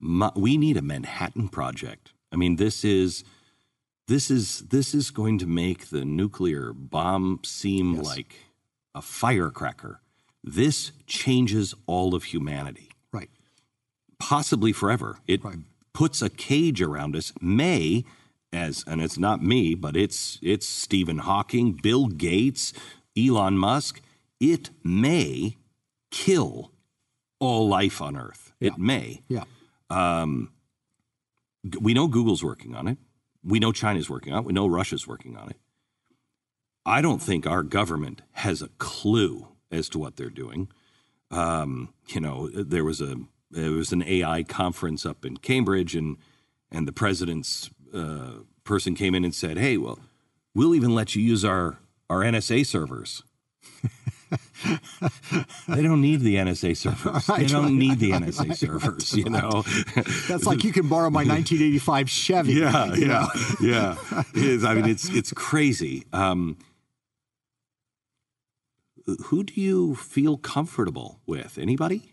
[0.00, 2.12] we need a Manhattan project.
[2.30, 3.24] I mean, this is
[4.06, 8.04] this is this is going to make the nuclear bomb seem yes.
[8.04, 8.36] like
[8.94, 10.00] a firecracker.
[10.44, 12.90] This changes all of humanity.
[13.12, 13.30] Right.
[14.18, 15.18] Possibly forever.
[15.26, 15.58] It right.
[15.92, 17.32] puts a cage around us.
[17.40, 18.04] May
[18.52, 22.72] as and it's not me, but it's it's Stephen Hawking, Bill Gates,
[23.16, 24.00] Elon Musk.
[24.40, 25.56] It may
[26.10, 26.72] kill
[27.38, 28.52] all life on Earth.
[28.60, 29.22] It may.
[29.28, 29.44] Yeah.
[29.90, 30.52] Um,
[31.80, 32.98] we know Google's working on it.
[33.44, 34.44] We know China's working on it.
[34.46, 35.56] We know Russia's working on it.
[36.84, 40.68] I don't think our government has a clue as to what they're doing.
[41.30, 43.16] Um, you know, there was a
[43.50, 46.16] there was an AI conference up in Cambridge, and
[46.70, 49.98] and the president's uh, person came in and said, "Hey, well,
[50.54, 51.78] we'll even let you use our
[52.08, 53.22] our NSA servers."
[55.68, 57.26] they don't need the NSA servers.
[57.38, 59.14] They don't need the NSA servers.
[59.14, 59.62] You know,
[60.28, 62.52] that's like you can borrow my 1985 Chevy.
[62.54, 63.26] Yeah, yeah,
[63.60, 63.96] yeah.
[64.34, 66.04] I mean, it's it's crazy.
[66.12, 66.58] Um,
[69.26, 71.58] who do you feel comfortable with?
[71.58, 72.12] Anybody?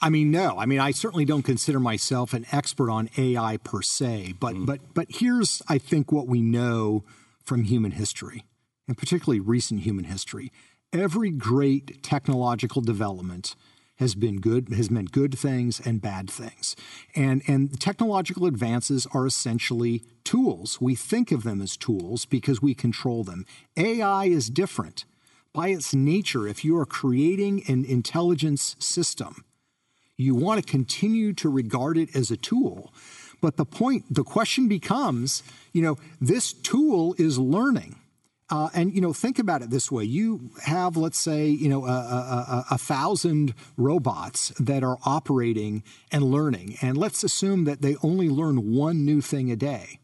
[0.00, 0.58] I mean, no.
[0.58, 4.66] I mean, I certainly don't consider myself an expert on AI per se, but mm.
[4.66, 7.04] but but here's I think what we know
[7.44, 8.44] from human history,
[8.88, 10.50] and particularly recent human history
[10.92, 13.54] every great technological development
[13.96, 16.74] has been good has meant good things and bad things.
[17.14, 20.80] And and technological advances are essentially tools.
[20.80, 23.46] We think of them as tools because we control them.
[23.76, 25.04] Ai is different.
[25.52, 29.44] By its nature if you are creating an intelligence system
[30.16, 32.92] you want to continue to regard it as a tool.
[33.40, 37.96] But the point the question becomes you know this tool is learning
[38.52, 41.86] uh, and you know, think about it this way: you have, let's say, you know,
[41.86, 47.96] a, a, a, thousand robots that are operating and learning, and let's assume that they
[48.02, 49.98] only learn one new thing a day.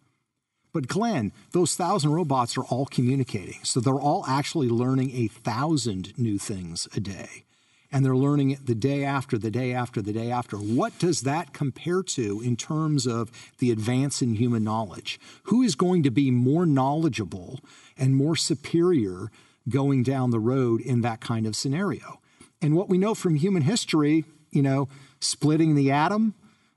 [0.73, 6.19] But Glenn, those thousand robots are all communicating, so they're all actually learning a thousand
[6.19, 7.45] new things a day
[7.91, 10.57] and they're learning it the day after, the day after, the day after.
[10.57, 15.19] What does that compare to in terms of the advance in human knowledge?
[15.45, 17.61] Who is going to be more knowledgeable
[17.97, 19.31] and more superior
[19.69, 22.21] going down the road in that kind of scenario?
[22.61, 24.89] And what we know from human history, you know,
[25.21, 26.35] splitting the atom,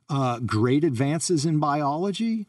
[0.10, 2.48] uh, great advances in biology,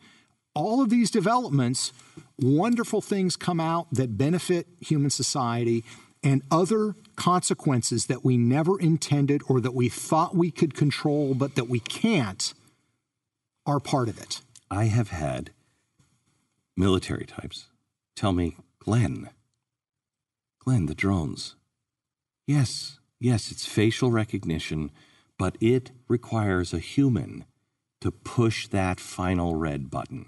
[0.54, 1.92] all of these developments,
[2.38, 5.84] wonderful things come out that benefit human society
[6.22, 11.54] and other consequences that we never intended or that we thought we could control but
[11.56, 12.54] that we can't
[13.66, 14.40] are part of it.
[14.70, 15.50] I have had
[16.76, 17.68] military types
[18.16, 19.30] tell me, Glenn,
[20.58, 21.56] Glenn, the drones.
[22.46, 24.90] Yes, yes, it's facial recognition,
[25.38, 27.44] but it requires a human
[28.00, 30.26] to push that final red button.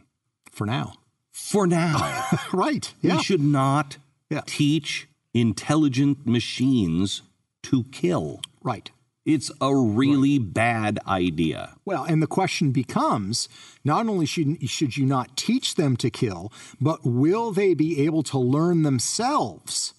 [0.50, 0.94] For now.
[1.32, 2.26] For now.
[2.52, 2.92] right.
[3.00, 3.16] Yeah.
[3.16, 3.98] We should not
[4.30, 4.42] yeah.
[4.46, 7.22] teach intelligent machines
[7.64, 8.40] to kill.
[8.62, 8.90] Right.
[9.26, 10.54] It's a really right.
[10.54, 11.76] bad idea.
[11.84, 13.48] Well, and the question becomes
[13.84, 18.22] not only should, should you not teach them to kill, but will they be able
[18.24, 19.94] to learn themselves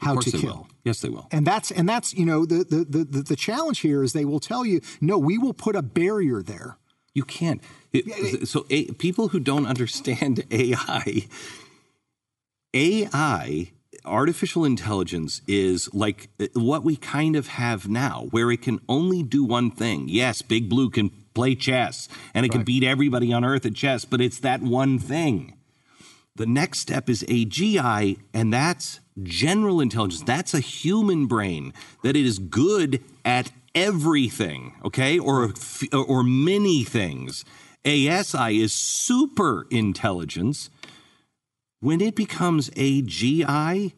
[0.00, 0.40] how to kill?
[0.42, 0.68] Will.
[0.84, 1.28] Yes, they will.
[1.30, 4.40] And that's and that's you know the, the the the challenge here is they will
[4.40, 6.76] tell you no, we will put a barrier there.
[7.14, 7.62] You can't.
[7.92, 11.28] It, so a, people who don't understand AI,
[12.74, 13.72] AI
[14.04, 19.22] artificial intelligence is like uh, what we kind of have now, where it can only
[19.22, 20.08] do one thing.
[20.08, 22.56] Yes, Big Blue can play chess and it right.
[22.56, 25.54] can beat everybody on earth at chess, but it's that one thing.
[26.36, 30.22] The next step is AGI, and that's general intelligence.
[30.22, 35.52] That's a human brain that is good at everything, okay, or
[35.92, 37.44] or many things.
[37.84, 40.70] ASI is super intelligence
[41.82, 43.92] when it becomes AGI,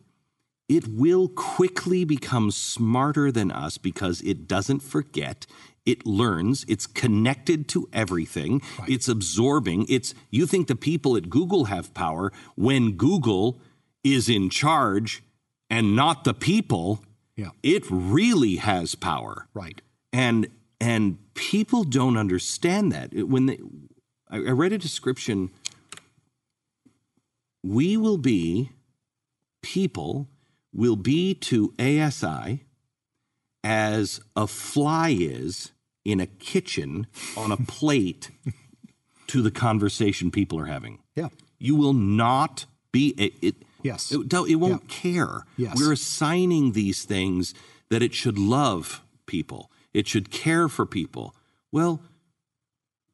[0.71, 5.47] it will quickly become smarter than us because it doesn't forget.
[5.85, 8.89] It learns, it's connected to everything, right.
[8.89, 9.85] it's absorbing.
[9.91, 13.61] It's you think the people at Google have power when Google
[14.03, 15.23] is in charge
[15.69, 17.05] and not the people.
[17.37, 17.51] Yeah.
[17.63, 19.47] It really has power.
[19.53, 19.83] Right.
[20.11, 20.47] and
[20.81, 23.59] and people don't understand that when they
[24.31, 25.51] I, I read a description
[27.65, 28.71] we will be
[29.63, 30.29] people
[30.73, 32.65] will be to ASI
[33.65, 35.73] as a fly is
[36.05, 37.07] in a kitchen
[37.37, 38.31] on a plate
[39.29, 40.99] to the conversation people are having.
[41.17, 41.29] Yeah.
[41.59, 43.33] You will not be it.
[43.41, 44.13] it Yes.
[44.13, 45.45] It, it won't care.
[45.57, 45.77] Yes.
[45.79, 47.55] We're assigning these things
[47.91, 49.71] that it should love people.
[49.95, 51.35] It should care for people.
[51.73, 52.03] Well,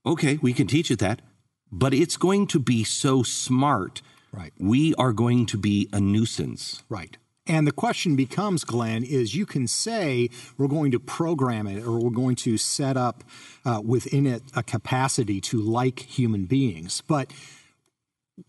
[0.05, 1.23] okay, we can teach it that,
[1.71, 4.03] but it's going to be so smart.
[4.33, 4.53] Right.
[4.59, 6.83] We are going to be a nuisance.
[6.89, 7.17] Right.
[7.47, 11.99] And the question becomes, Glenn, is you can say we're going to program it or
[11.99, 13.25] we're going to set up
[13.65, 17.03] uh, within it a capacity to like human beings.
[17.09, 17.33] But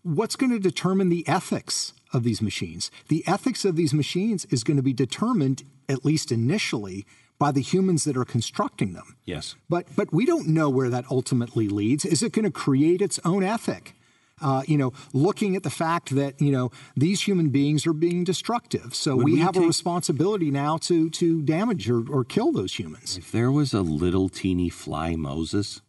[0.02, 2.90] what's going to determine the ethics of these machines?
[3.08, 7.04] The ethics of these machines is going to be determined, at least initially,
[7.38, 9.16] by the humans that are constructing them.
[9.24, 9.56] Yes.
[9.68, 12.04] But but we don't know where that ultimately leads.
[12.04, 13.96] Is it going to create its own ethic?
[14.42, 18.24] Uh, you know, looking at the fact that you know these human beings are being
[18.24, 22.74] destructive, so we, we have a responsibility now to to damage or, or kill those
[22.78, 23.16] humans.
[23.16, 25.80] If there was a little teeny fly Moses,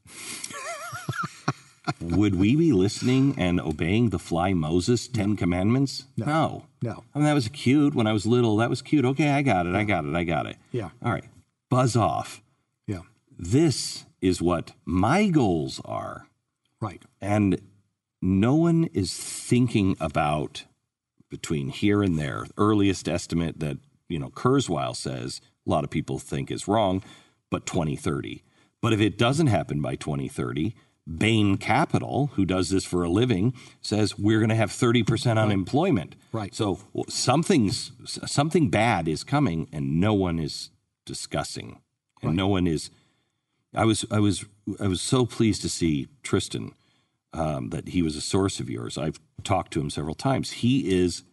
[1.99, 6.05] would we be listening and obeying the fly Moses Ten Commandments?
[6.15, 6.65] No.
[6.81, 7.03] No.
[7.13, 8.57] I mean, that was cute when I was little.
[8.57, 9.03] That was cute.
[9.05, 9.75] Okay, I got it.
[9.75, 10.13] I got it.
[10.15, 10.55] I got it.
[10.71, 10.89] Yeah.
[11.03, 11.25] All right.
[11.69, 12.41] Buzz off.
[12.87, 12.99] Yeah,
[13.37, 16.27] This is what my goals are.
[16.79, 17.01] right.
[17.21, 17.61] And
[18.23, 20.63] no one is thinking about
[21.29, 22.45] between here and there.
[22.57, 27.03] Earliest estimate that, you know, Kurzweil says a lot of people think is wrong,
[27.49, 28.41] but 2030.
[28.81, 30.73] But if it doesn't happen by 2030,
[31.17, 36.15] Bain Capital, who does this for a living, says we're going to have 30% unemployment.
[36.31, 36.55] Right.
[36.55, 40.69] So something's something bad is coming and no one is
[41.05, 41.81] discussing.
[42.21, 42.89] And no one is
[43.75, 44.45] I was I was
[44.79, 46.71] I was so pleased to see Tristan
[47.33, 48.97] um, that he was a source of yours.
[48.97, 50.51] I've talked to him several times.
[50.51, 51.23] He is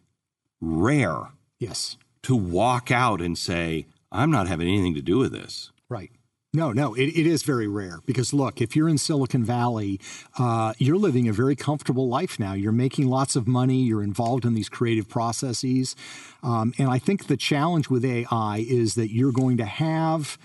[0.59, 1.29] rare
[1.59, 6.11] Yes, to walk out and say, "I'm not having anything to do with this." right.
[6.53, 10.01] No, no, it, it is very rare because look, if you're in Silicon Valley,
[10.37, 12.51] uh, you're living a very comfortable life now.
[12.51, 13.81] You're making lots of money.
[13.83, 15.95] You're involved in these creative processes,
[16.43, 20.37] um, and I think the challenge with AI is that you're going to have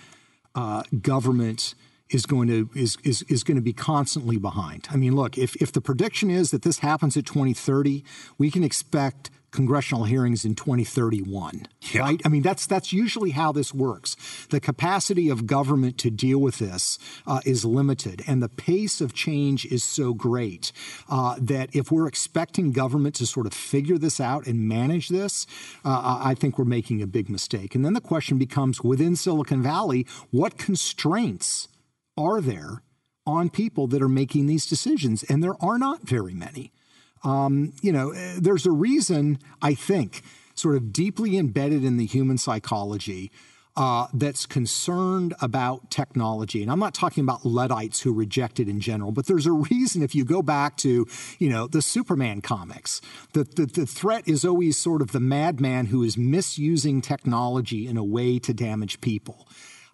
[0.54, 1.74] uh, government
[2.11, 4.86] is going to is, is is going to be constantly behind.
[4.90, 8.04] I mean, look, if if the prediction is that this happens at 2030,
[8.38, 11.66] we can expect congressional hearings in 2031.
[11.92, 12.02] Yeah.
[12.02, 12.20] Right?
[12.24, 14.16] I mean, that's that's usually how this works.
[14.50, 19.14] The capacity of government to deal with this uh, is limited, and the pace of
[19.14, 20.72] change is so great
[21.09, 25.46] uh, that if we're expecting government to sort of figure this out and manage this,
[25.84, 27.74] uh, I I think we're making a big mistake.
[27.74, 31.68] And then the question becomes: within Silicon Valley, what constraints
[32.16, 32.82] are there
[33.26, 35.22] on people that are making these decisions?
[35.24, 36.72] And there are not very many
[37.82, 40.22] you know, eh, there's a reason, I think,
[40.54, 43.30] sort of deeply embedded in the human psychology
[43.76, 46.62] uh, that's concerned about technology.
[46.62, 50.02] And I'm not talking about Luddites who reject it in general, but there's a reason
[50.02, 51.06] if you go back to,
[51.38, 53.02] you know, the Superman comics,
[53.34, 57.98] the, the, the threat is always sort of the madman who is misusing technology in
[57.98, 59.46] a way to damage people.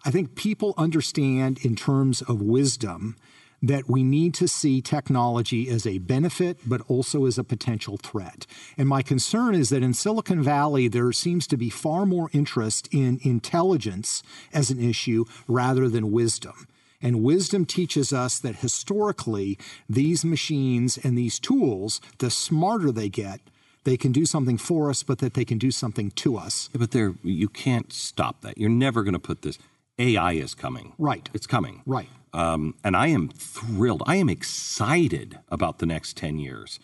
[0.05, 3.15] I think people understand in terms of wisdom
[3.61, 8.45] that we need to see technology as a benefit, but also as a potential threat.
[8.77, 12.89] And my concern is that in Silicon Valley, there seems to be far more interest
[12.91, 14.21] in intelligence
[14.53, 16.67] as an issue rather than wisdom.
[17.01, 19.57] And wisdom teaches us that historically,
[19.89, 23.39] these machines and these tools, the smarter they get,
[23.85, 26.69] they can do something for us, but that they can do something to us.
[26.73, 28.57] Yeah, but there, you can't stop that.
[28.57, 29.57] You're never going to put this.
[29.99, 30.93] AI is coming.
[30.97, 31.29] Right.
[31.33, 31.81] It's coming.
[31.85, 32.09] Right.
[32.33, 34.01] Um, and I am thrilled.
[34.07, 36.79] I am excited about the next 10 years.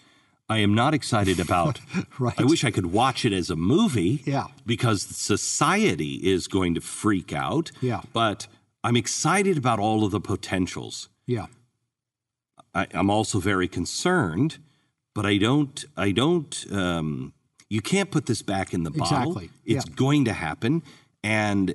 [0.48, 1.80] I am not excited about.
[2.20, 2.34] Right.
[2.40, 4.22] I wish I could watch it as a movie.
[4.26, 4.48] Yeah.
[4.66, 7.72] Because society is going to freak out.
[7.82, 8.02] Yeah.
[8.14, 8.48] But
[8.84, 11.08] I'm excited about all of the potentials.
[11.26, 11.46] Yeah.
[12.76, 14.58] I, I'm also very concerned,
[15.16, 15.84] but I don't.
[15.96, 16.66] I don't.
[16.72, 17.34] Um,
[17.70, 19.32] you can't put this back in the bottle.
[19.38, 19.50] Exactly.
[19.66, 19.94] It's Yeah.
[19.96, 20.84] going to happen,
[21.24, 21.74] and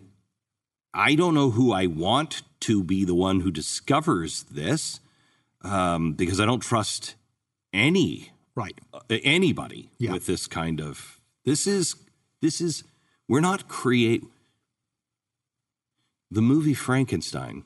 [0.95, 5.01] I don't know who I want to be the one who discovers this,
[5.63, 7.17] um, because I don't trust
[7.73, 8.79] any Right.
[8.93, 10.13] uh, anybody Yeah.
[10.13, 11.21] with this kind of.
[11.45, 11.97] This is
[12.41, 12.85] this is.
[13.29, 14.23] We're not create.
[16.31, 17.65] The movie Frankenstein.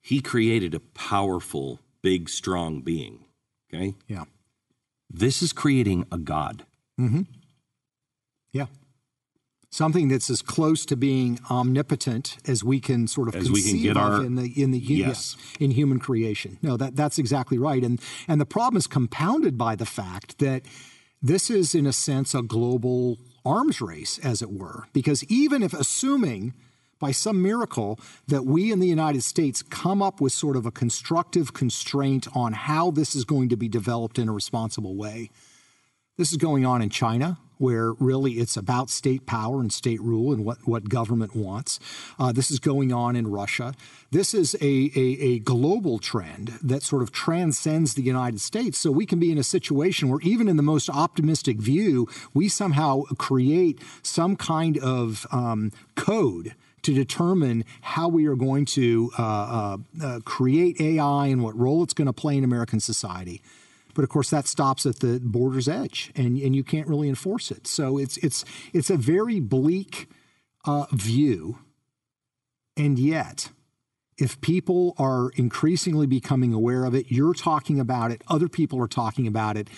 [0.00, 3.24] He created a powerful, big, strong being.
[3.72, 3.94] Okay.
[4.08, 4.24] Yeah.
[5.10, 6.64] This is creating a god.
[8.52, 8.66] Yeah.
[9.74, 13.82] Something that's as close to being omnipotent as we can sort of as we can
[13.82, 15.36] get our in the in the yes.
[15.58, 16.58] yeah, in human creation.
[16.62, 17.82] No, that that's exactly right.
[17.82, 20.62] And and the problem is compounded by the fact that
[21.20, 25.74] this is in a sense a global arms race, as it were, because even if
[25.74, 26.54] assuming
[27.00, 27.98] by some miracle
[28.28, 32.52] that we in the United States come up with sort of a constructive constraint on
[32.52, 35.30] how this is going to be developed in a responsible way.
[36.16, 40.32] This is going on in China where really it's about state power and state rule
[40.32, 41.80] and what, what government wants.
[42.18, 43.74] Uh, this is going on in Russia.
[44.12, 48.78] This is a, a, a, global trend that sort of transcends the United States.
[48.78, 52.48] So we can be in a situation where, even in the most optimistic view, we
[52.48, 59.22] somehow create some kind of um, code to determine how we are going to uh,
[59.22, 63.42] uh, uh create AI and what role it's going to play in American society.
[63.94, 67.50] But of course, that stops at the border's edge, and, and you can't really enforce
[67.50, 67.66] it.
[67.66, 70.08] So it's it's it's a very bleak
[70.64, 71.58] uh, view,
[72.76, 73.50] and yet.
[74.16, 78.86] If people are increasingly becoming aware of it, you're talking about it, other people are
[78.86, 79.68] talking about it,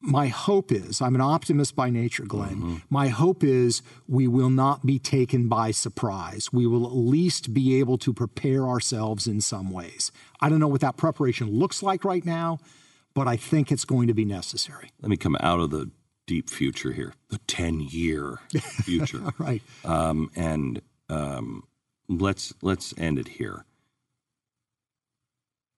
[0.00, 2.56] my hope is I'm an optimist by nature, Glenn.
[2.56, 2.76] Mm-hmm.
[2.90, 6.52] My hope is we will not be taken by surprise.
[6.52, 10.12] We will at least be able to prepare ourselves in some ways.
[10.40, 12.58] I don't know what that preparation looks like right now,
[13.16, 14.90] but I think it's going to be necessary.
[15.00, 15.90] Let me come out of the
[16.26, 18.40] deep future here, the 10 year
[18.84, 19.22] future.
[19.38, 19.62] right.
[19.86, 21.64] Um, and um,
[22.10, 23.64] let's, let's end it here.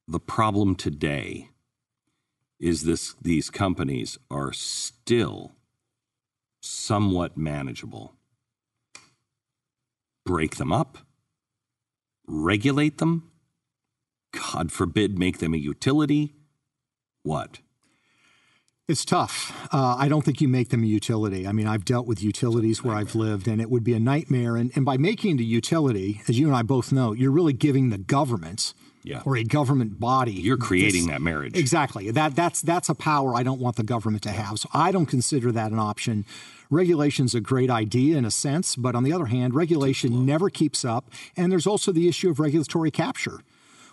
[0.08, 1.50] The problem today
[2.58, 5.52] is this these companies are still
[6.60, 8.14] somewhat manageable.
[10.26, 10.98] Break them up,
[12.26, 13.30] regulate them,
[14.32, 16.34] God forbid, make them a utility,
[17.22, 17.58] what?
[18.88, 19.68] It's tough.
[19.70, 21.46] Uh, I don't think you make them a utility.
[21.46, 24.56] I mean, I've dealt with utilities where I've lived, and it would be a nightmare.
[24.56, 27.52] And, and by making it a utility, as you and I both know, you're really
[27.52, 29.20] giving the government yeah.
[29.26, 30.32] or a government body.
[30.32, 31.54] You're creating this, that marriage.
[31.54, 32.10] Exactly.
[32.10, 34.58] That that's that's a power I don't want the government to have.
[34.58, 36.24] So I don't consider that an option.
[36.70, 40.84] Regulation's a great idea in a sense, but on the other hand, regulation never keeps
[40.84, 43.40] up, and there's also the issue of regulatory capture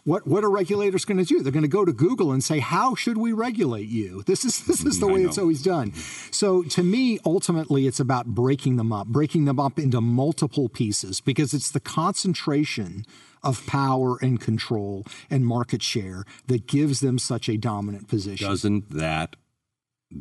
[0.06, 1.41] what what are regulators going to do?
[1.41, 4.64] They're going to go to Google and say, "How should we regulate you?" This is
[4.66, 5.93] this is the mm, way it's always done.
[6.32, 11.22] So to me, ultimately, it's about breaking them up, breaking them up into multiple pieces
[11.22, 13.06] because it's the concentration
[13.43, 18.47] of power and control and market share that gives them such a dominant position.
[18.47, 19.36] Doesn't that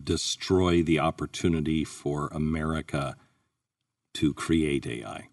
[0.03, 3.17] destroy the opportunity for America
[4.15, 5.29] to create AI?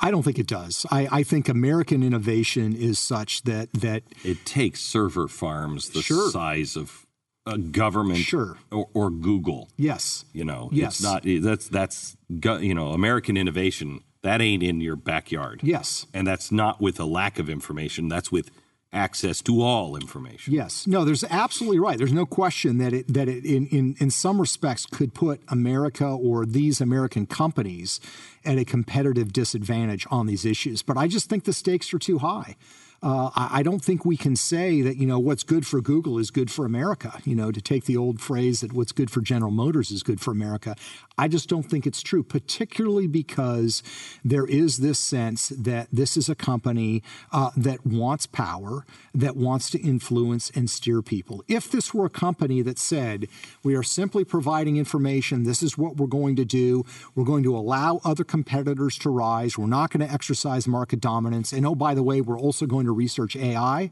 [0.00, 0.86] I don't think it does.
[0.90, 6.30] I, I, think American innovation is such that that it takes server farms the sure.
[6.30, 7.04] size of
[7.46, 8.56] a government sure.
[8.70, 9.68] or, or, Google.
[9.76, 10.24] Yes.
[10.32, 11.00] You know, yes.
[11.00, 15.60] it's not that's that's you know, American innovation that ain't in your backyard.
[15.62, 16.06] Yes.
[16.12, 18.50] And that's not with a lack of information, that's with
[18.92, 20.54] access to all information.
[20.54, 20.86] Yes.
[20.86, 21.98] No, there's absolutely right.
[21.98, 26.06] There's no question that it that it in, in, in some respects could put America
[26.06, 28.00] or these American companies
[28.44, 30.82] at a competitive disadvantage on these issues.
[30.82, 32.56] But I just think the stakes are too high
[33.02, 36.18] uh, I, I, don't think we can say that you know what's good for Google
[36.18, 37.20] is good for America.
[37.24, 40.20] You know, to take the old phrase that what's good for General Motors is good
[40.20, 40.74] for America.
[41.18, 43.82] I just don't think it's true, particularly because
[44.24, 47.02] there is this sense that this is a company
[47.32, 51.42] uh, that wants power, that wants to influence and steer people.
[51.48, 53.26] If this were a company that said
[53.64, 56.84] we are simply providing information, this is what we're going to do,
[57.16, 61.52] we're going to allow other competitors to rise, we're not going to exercise market dominance,
[61.52, 63.90] and oh by the way, we're also going to research AI,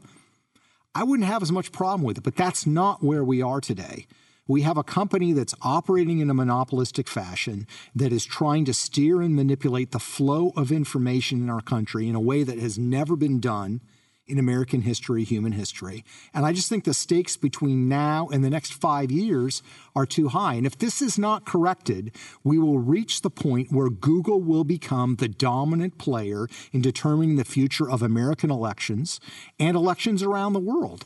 [0.95, 2.23] I wouldn't have as much problem with it.
[2.23, 4.07] But that's not where we are today.
[4.47, 9.21] We have a company that's operating in a monopolistic fashion that is trying to steer
[9.21, 13.15] and manipulate the flow of information in our country in a way that has never
[13.15, 13.81] been done
[14.27, 16.03] in American history, human history.
[16.33, 19.63] And I just think the stakes between now and the next five years
[19.95, 20.55] are too high.
[20.55, 22.11] And if this is not corrected,
[22.43, 27.45] we will reach the point where Google will become the dominant player in determining the
[27.45, 29.19] future of American elections
[29.59, 31.05] and elections around the world.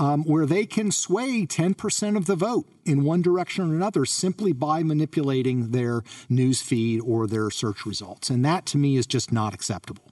[0.00, 4.54] Um, where they can sway 10% of the vote in one direction or another simply
[4.54, 8.30] by manipulating their news feed or their search results.
[8.30, 10.04] And that to me is just not acceptable.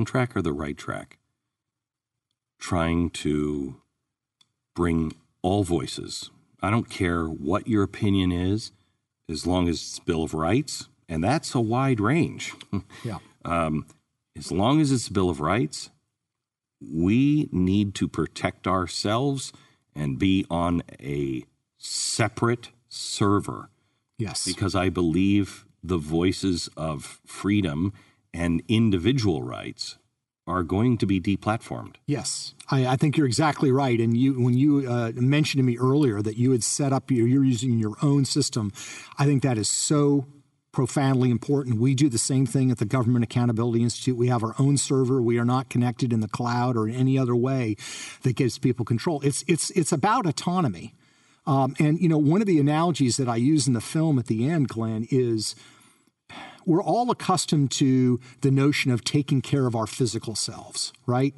[0.00, 1.18] Wrong track or the right track?
[2.58, 3.76] Trying to
[4.74, 5.12] bring
[5.42, 6.30] all voices,
[6.62, 8.72] I don't care what your opinion is,
[9.28, 12.54] as long as it's Bill of Rights, and that's a wide range.
[13.04, 13.18] Yeah.
[13.44, 13.86] um,
[14.36, 15.90] as long as it's Bill of Rights,
[16.80, 19.52] we need to protect ourselves
[19.94, 21.44] and be on a
[21.78, 23.70] separate server
[24.18, 24.44] Yes.
[24.46, 27.92] because I believe the voices of freedom
[28.32, 29.98] and individual rights
[30.46, 31.96] are going to be deplatformed.
[32.06, 34.00] Yes, I, I think you're exactly right.
[34.00, 37.26] And you, when you uh, mentioned to me earlier that you had set up your,
[37.26, 38.72] you're using your own system,
[39.18, 40.26] I think that is so
[40.72, 41.80] profoundly important.
[41.80, 44.16] We do the same thing at the Government Accountability Institute.
[44.16, 45.20] We have our own server.
[45.20, 47.76] We are not connected in the cloud or in any other way
[48.22, 49.20] that gives people control.
[49.22, 50.94] It's it's it's about autonomy.
[51.46, 54.26] Um, and you know, one of the analogies that I use in the film at
[54.26, 55.56] the end, Glenn, is
[56.66, 61.34] we're all accustomed to the notion of taking care of our physical selves, right?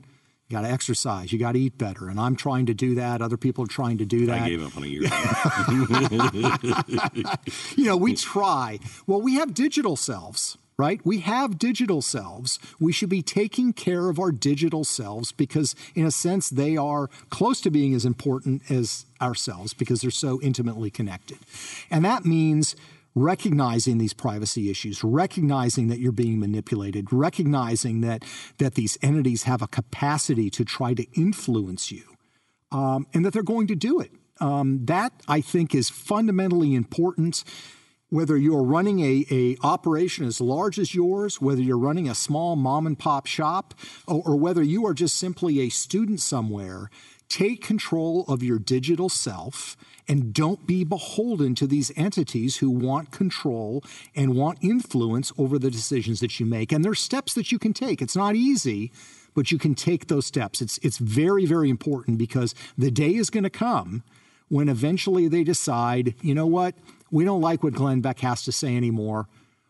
[0.48, 3.22] You got to exercise, you got to eat better, and I'm trying to do that.
[3.22, 4.42] Other people are trying to do that.
[4.42, 5.02] I gave up on a year
[7.76, 8.78] you know, we try.
[9.06, 11.00] Well, we have digital selves, right?
[11.04, 12.58] We have digital selves.
[12.78, 17.08] We should be taking care of our digital selves because, in a sense, they are
[17.30, 21.38] close to being as important as ourselves because they're so intimately connected.
[21.90, 22.76] And that means
[23.14, 28.24] recognizing these privacy issues, recognizing that you're being manipulated, recognizing that
[28.58, 32.16] that these entities have a capacity to try to influence you
[32.70, 34.10] um, and that they're going to do it.
[34.40, 37.44] Um, that I think is fundamentally important.
[38.08, 42.56] Whether you're running a, a operation as large as yours, whether you're running a small
[42.56, 43.72] mom and pop shop,
[44.06, 46.90] or, or whether you are just simply a student somewhere,
[47.30, 49.76] take control of your digital self
[50.08, 53.84] and don't be beholden to these entities who want control
[54.14, 56.72] and want influence over the decisions that you make.
[56.72, 58.02] And there's steps that you can take.
[58.02, 58.92] It's not easy,
[59.34, 60.60] but you can take those steps.
[60.60, 64.02] It's it's very very important because the day is going to come
[64.48, 66.74] when eventually they decide, you know what,
[67.10, 69.28] we don't like what Glenn Beck has to say anymore.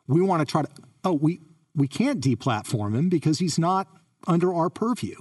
[0.08, 0.68] We want to try to
[1.04, 1.40] oh we
[1.74, 3.86] we can't deplatform him because he's not
[4.26, 5.16] under our purview.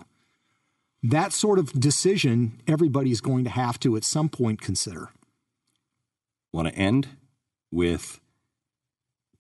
[1.03, 5.10] That sort of decision everybody's going to have to at some point consider.
[6.53, 7.10] Want to end
[7.72, 8.19] with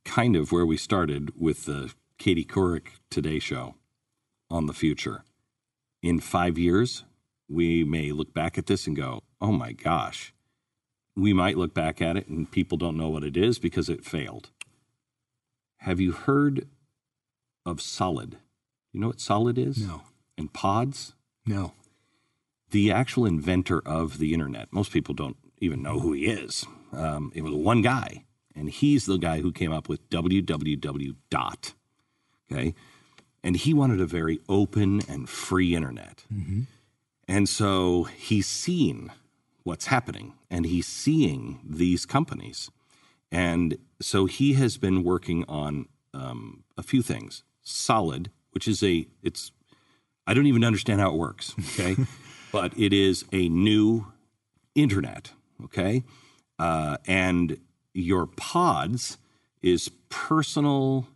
[0.03, 3.75] kind of where we started with the Katie Couric Today Show
[4.49, 5.23] on the future.
[6.01, 7.03] In five years,
[7.47, 10.33] we may look back at this and go, oh my gosh.
[11.15, 14.05] We might look back at it and people don't know what it is because it
[14.05, 14.49] failed.
[15.77, 16.67] Have you heard
[17.65, 18.37] of Solid?
[18.93, 19.85] You know what Solid is?
[19.85, 20.03] No.
[20.37, 21.13] And pods?
[21.45, 21.73] No.
[22.69, 24.71] the actual inventor of the internet.
[24.71, 26.65] Most people don't even know who he is.
[26.93, 28.23] Um, it was one guy,
[28.55, 31.73] and he's the guy who came up with www dot.
[32.51, 32.73] Okay,
[33.43, 36.23] and he wanted a very open and free internet,
[37.27, 39.11] and so he's seen
[39.63, 42.69] what's happening, and he's seeing these companies,
[43.31, 47.43] and so he has been working on um, a few things.
[47.63, 49.51] Solid, which is a it's
[50.27, 51.95] I don't even understand how it works, okay?
[52.51, 54.07] but it is a new
[54.75, 55.31] internet,
[55.65, 56.03] okay?
[56.59, 57.57] Uh, and
[57.93, 59.17] your pods
[59.61, 61.07] is personal,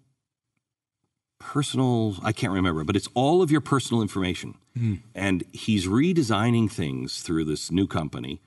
[1.39, 4.55] personal, I can't remember, but it's all of your personal information.
[5.13, 8.41] And he's redesigning things through this new company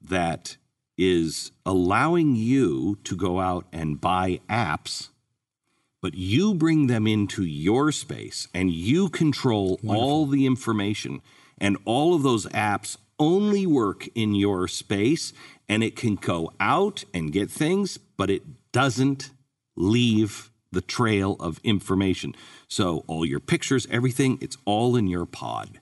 [0.00, 0.56] that
[0.96, 5.08] is allowing you to go out and buy apps
[6.02, 11.22] but you bring them into your space and you control all the information
[11.58, 15.32] and all of those apps only work in your space
[15.68, 18.42] and it can go out and get things but it
[18.72, 19.30] doesn't
[19.76, 22.34] leave the trail of information
[22.68, 25.80] so all your pictures everything it's all in your pod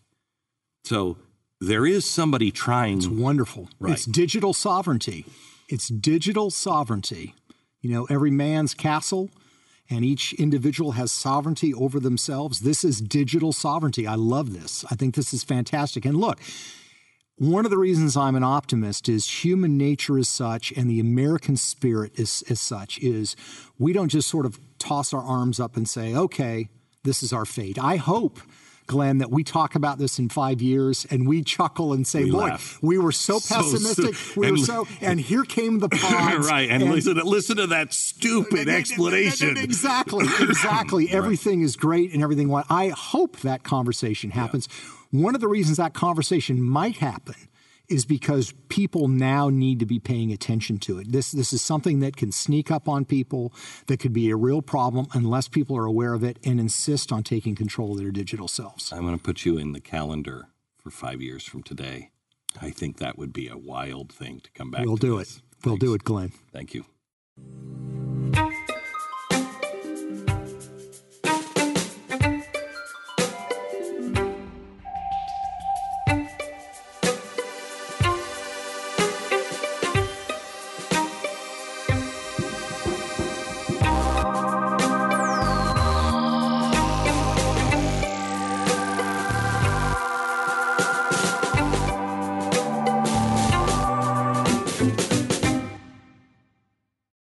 [0.84, 1.16] so
[1.60, 3.68] there is somebody trying It's wonderful.
[3.78, 3.92] Right.
[3.92, 5.26] It's digital sovereignty.
[5.68, 7.34] It's digital sovereignty.
[7.82, 9.30] You know, every man's castle
[9.90, 12.60] and each individual has sovereignty over themselves.
[12.60, 14.06] This is digital sovereignty.
[14.06, 14.84] I love this.
[14.90, 16.04] I think this is fantastic.
[16.04, 16.38] And look,
[17.36, 21.56] one of the reasons I'm an optimist is human nature is such and the American
[21.56, 23.34] spirit is, is such is
[23.78, 26.68] we don't just sort of toss our arms up and say, okay,
[27.02, 27.78] this is our fate.
[27.78, 28.40] I hope,
[28.90, 32.32] Glenn, that we talk about this in five years and we chuckle and say, We
[32.32, 32.78] boy, laugh.
[32.82, 34.14] we were so So pessimistic.
[34.16, 36.48] stu- we were and- so, and here came the pods.
[36.50, 41.08] right and, listen to listen to that stupid explanation Exactly, exactly.
[41.12, 42.52] Everything is great and everything.
[42.68, 44.68] I hope that conversation happens.
[45.12, 47.34] One of the reasons that conversation might happen
[47.90, 51.12] is because people now need to be paying attention to it.
[51.12, 53.52] This this is something that can sneak up on people
[53.86, 57.22] that could be a real problem unless people are aware of it and insist on
[57.22, 58.92] taking control of their digital selves.
[58.92, 62.10] i'm going to put you in the calendar for five years from today
[62.60, 64.84] I think that would be a wild thing to come back.
[64.84, 65.36] We'll to do this.
[65.36, 65.42] it.
[65.64, 66.32] We'll do it, Glenn.
[66.52, 66.84] Thank you.